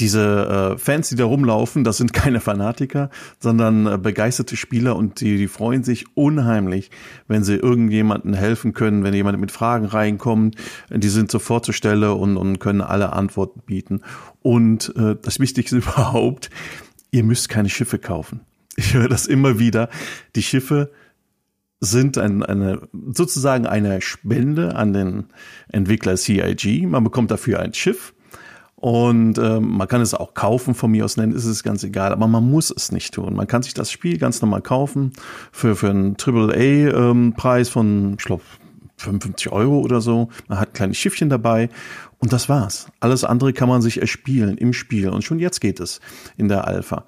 [0.00, 5.20] diese äh, Fans, die da rumlaufen, das sind keine Fanatiker, sondern äh, begeisterte Spieler und
[5.20, 6.90] die, die freuen sich unheimlich,
[7.28, 10.56] wenn sie irgendjemandem helfen können, wenn jemand mit Fragen reinkommt,
[10.90, 14.00] die sind sofort zur Stelle und, und können alle Antworten bieten.
[14.42, 16.50] Und äh, das Wichtigste überhaupt,
[17.12, 18.40] ihr müsst keine Schiffe kaufen.
[18.76, 19.88] Ich höre das immer wieder.
[20.34, 20.90] Die Schiffe
[21.78, 25.26] sind ein, eine, sozusagen eine Spende an den
[25.68, 26.86] Entwickler CIG.
[26.86, 28.14] Man bekommt dafür ein Schiff
[28.84, 32.12] und ähm, man kann es auch kaufen, von mir aus nennen, ist es ganz egal,
[32.12, 33.34] aber man muss es nicht tun.
[33.34, 35.14] Man kann sich das Spiel ganz normal kaufen
[35.52, 38.42] für, für einen AAA-Preis ähm, von, ich glaube,
[38.98, 40.28] 55 Euro oder so.
[40.48, 41.70] Man hat kleine Schiffchen dabei
[42.18, 42.88] und das war's.
[43.00, 46.02] Alles andere kann man sich erspielen im Spiel und schon jetzt geht es
[46.36, 47.04] in der Alpha.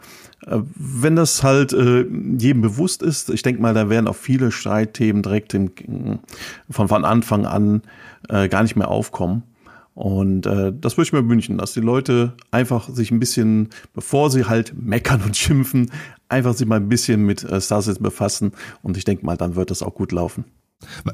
[0.47, 2.07] Äh, wenn das halt äh,
[2.39, 5.71] jedem bewusst ist, ich denke mal, da werden auch viele Streitthemen direkt im,
[6.71, 7.83] von, von Anfang an
[8.31, 9.43] äh, gar nicht mehr aufkommen.
[9.97, 14.31] Und äh, das würde ich mir wünschen, dass die Leute einfach sich ein bisschen, bevor
[14.31, 15.91] sie halt meckern und schimpfen,
[16.29, 18.53] einfach sich mal ein bisschen mit äh, Star befassen.
[18.83, 20.45] Und ich denke mal, dann wird das auch gut laufen.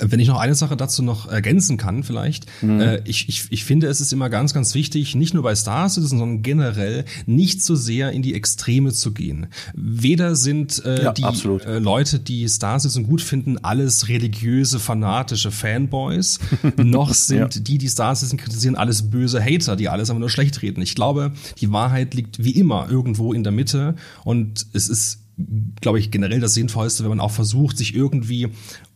[0.01, 2.47] Wenn ich noch eine Sache dazu noch ergänzen kann, vielleicht.
[2.63, 2.81] Mhm.
[2.81, 5.89] Äh, ich, ich, ich finde, es ist immer ganz, ganz wichtig, nicht nur bei Star
[5.89, 9.47] Citizen, sondern generell nicht so sehr in die Extreme zu gehen.
[9.75, 15.51] Weder sind äh, ja, die äh, Leute, die Star Citizen gut finden, alles religiöse, fanatische
[15.51, 16.39] Fanboys,
[16.77, 17.61] noch sind ja.
[17.61, 20.83] die, die Star Citizen kritisieren, alles böse Hater, die alles aber nur schlecht reden.
[20.83, 23.95] Ich glaube, die Wahrheit liegt wie immer irgendwo in der Mitte
[24.25, 25.19] und es ist
[25.81, 28.49] glaube ich, generell das Sinnvollste, wenn man auch versucht, sich irgendwie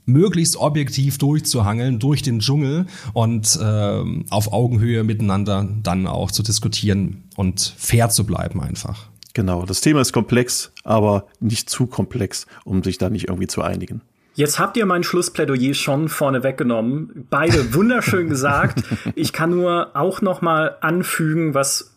[0.07, 7.25] möglichst objektiv durchzuhangeln durch den Dschungel und äh, auf Augenhöhe miteinander dann auch zu diskutieren
[7.37, 9.09] und fair zu bleiben einfach.
[9.35, 13.61] Genau, das Thema ist komplex, aber nicht zu komplex, um sich da nicht irgendwie zu
[13.61, 14.01] einigen.
[14.35, 17.27] Jetzt habt ihr mein Schlussplädoyer schon vorne weggenommen.
[17.31, 18.83] Beide wunderschön gesagt.
[19.15, 21.95] Ich kann nur auch noch mal anfügen, was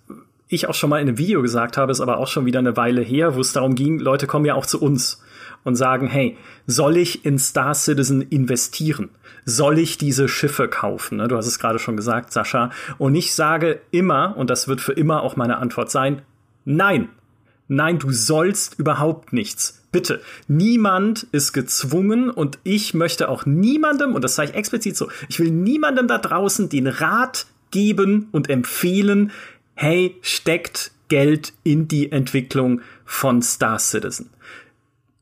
[0.47, 2.75] ich auch schon mal in einem Video gesagt habe, ist aber auch schon wieder eine
[2.75, 5.21] Weile her, wo es darum ging, Leute kommen ja auch zu uns
[5.63, 6.37] und sagen, hey,
[6.67, 9.09] soll ich in Star Citizen investieren?
[9.45, 11.17] Soll ich diese Schiffe kaufen?
[11.17, 12.71] Ne, du hast es gerade schon gesagt, Sascha.
[12.97, 16.21] Und ich sage immer, und das wird für immer auch meine Antwort sein,
[16.65, 17.09] nein.
[17.67, 19.85] Nein, du sollst überhaupt nichts.
[19.91, 25.09] Bitte, niemand ist gezwungen und ich möchte auch niemandem, und das sage ich explizit so,
[25.29, 29.31] ich will niemandem da draußen den Rat geben und empfehlen,
[29.73, 34.29] hey, steckt Geld in die Entwicklung von Star Citizen.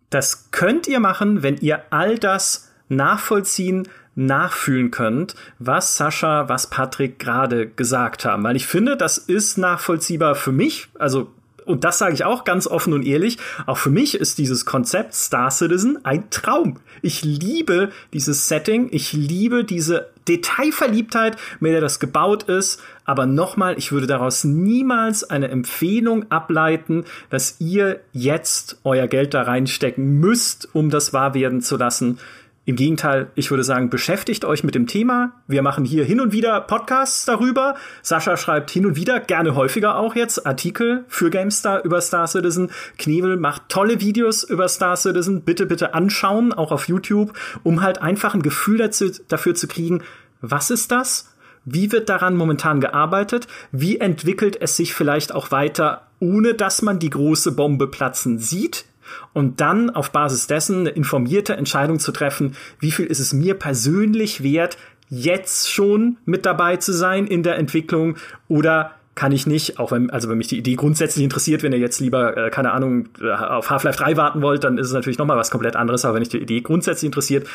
[0.09, 7.19] Das könnt ihr machen, wenn ihr all das nachvollziehen, nachfühlen könnt, was Sascha, was Patrick
[7.19, 8.43] gerade gesagt haben.
[8.43, 10.87] Weil ich finde, das ist nachvollziehbar für mich.
[10.97, 11.31] Also
[11.67, 15.13] und das sage ich auch ganz offen und ehrlich, auch für mich ist dieses Konzept
[15.13, 16.79] Star Citizen ein Traum.
[17.01, 22.81] Ich liebe dieses Setting, ich liebe diese Detailverliebtheit, mit der das gebaut ist.
[23.05, 29.43] Aber nochmal, ich würde daraus niemals eine Empfehlung ableiten, dass ihr jetzt euer Geld da
[29.43, 32.19] reinstecken müsst, um das wahr werden zu lassen.
[32.67, 35.31] Im Gegenteil, ich würde sagen, beschäftigt euch mit dem Thema.
[35.47, 37.75] Wir machen hier hin und wieder Podcasts darüber.
[38.01, 42.69] Sascha schreibt hin und wieder, gerne häufiger auch jetzt, Artikel für GameStar über Star Citizen.
[42.97, 45.43] Knievel macht tolle Videos über Star Citizen.
[45.43, 47.31] Bitte, bitte anschauen, auch auf YouTube,
[47.63, 50.03] um halt einfach ein Gefühl dazu, dafür zu kriegen,
[50.41, 51.33] was ist das?
[51.63, 53.47] Wie wird daran momentan gearbeitet?
[53.71, 58.86] Wie entwickelt es sich vielleicht auch weiter, ohne dass man die große Bombe platzen sieht?
[59.33, 63.55] Und dann auf Basis dessen eine informierte Entscheidung zu treffen, wie viel ist es mir
[63.55, 64.77] persönlich wert,
[65.09, 68.17] jetzt schon mit dabei zu sein in der Entwicklung
[68.47, 71.79] oder kann ich nicht, auch wenn, also wenn mich die Idee grundsätzlich interessiert, wenn ihr
[71.79, 75.17] jetzt lieber, äh, keine Ahnung, äh, auf Half-Life 3 warten wollt, dann ist es natürlich
[75.17, 77.47] nochmal was komplett anderes, aber wenn ich die Idee grundsätzlich interessiert,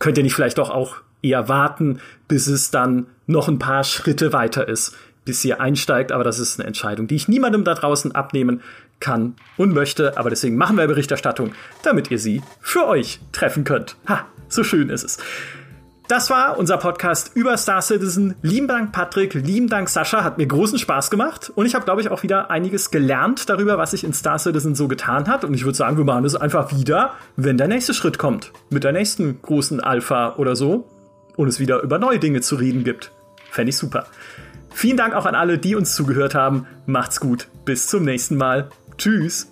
[0.00, 4.32] könnt ihr nicht vielleicht doch auch eher warten, bis es dann noch ein paar Schritte
[4.32, 8.12] weiter ist, bis ihr einsteigt, aber das ist eine Entscheidung, die ich niemandem da draußen
[8.12, 8.60] abnehmen
[9.04, 11.52] kann und möchte, aber deswegen machen wir Berichterstattung,
[11.82, 13.96] damit ihr sie für euch treffen könnt.
[14.08, 15.18] Ha, so schön ist es.
[16.08, 18.34] Das war unser Podcast über Star Citizen.
[18.42, 19.32] Lieben Dank, Patrick.
[19.32, 20.22] Lieben Dank, Sascha.
[20.22, 21.50] Hat mir großen Spaß gemacht.
[21.54, 24.74] Und ich habe, glaube ich, auch wieder einiges gelernt darüber, was sich in Star Citizen
[24.74, 25.44] so getan hat.
[25.44, 28.52] Und ich würde sagen, wir machen es einfach wieder, wenn der nächste Schritt kommt.
[28.68, 30.90] Mit der nächsten großen Alpha oder so.
[31.36, 33.10] Und es wieder über neue Dinge zu reden gibt.
[33.50, 34.06] Fände ich super.
[34.74, 36.66] Vielen Dank auch an alle, die uns zugehört haben.
[36.84, 37.48] Macht's gut.
[37.64, 38.68] Bis zum nächsten Mal.
[38.98, 39.50] Tschüss.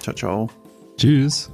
[0.00, 0.50] Ciao, ciao.
[0.96, 1.50] Tschüss.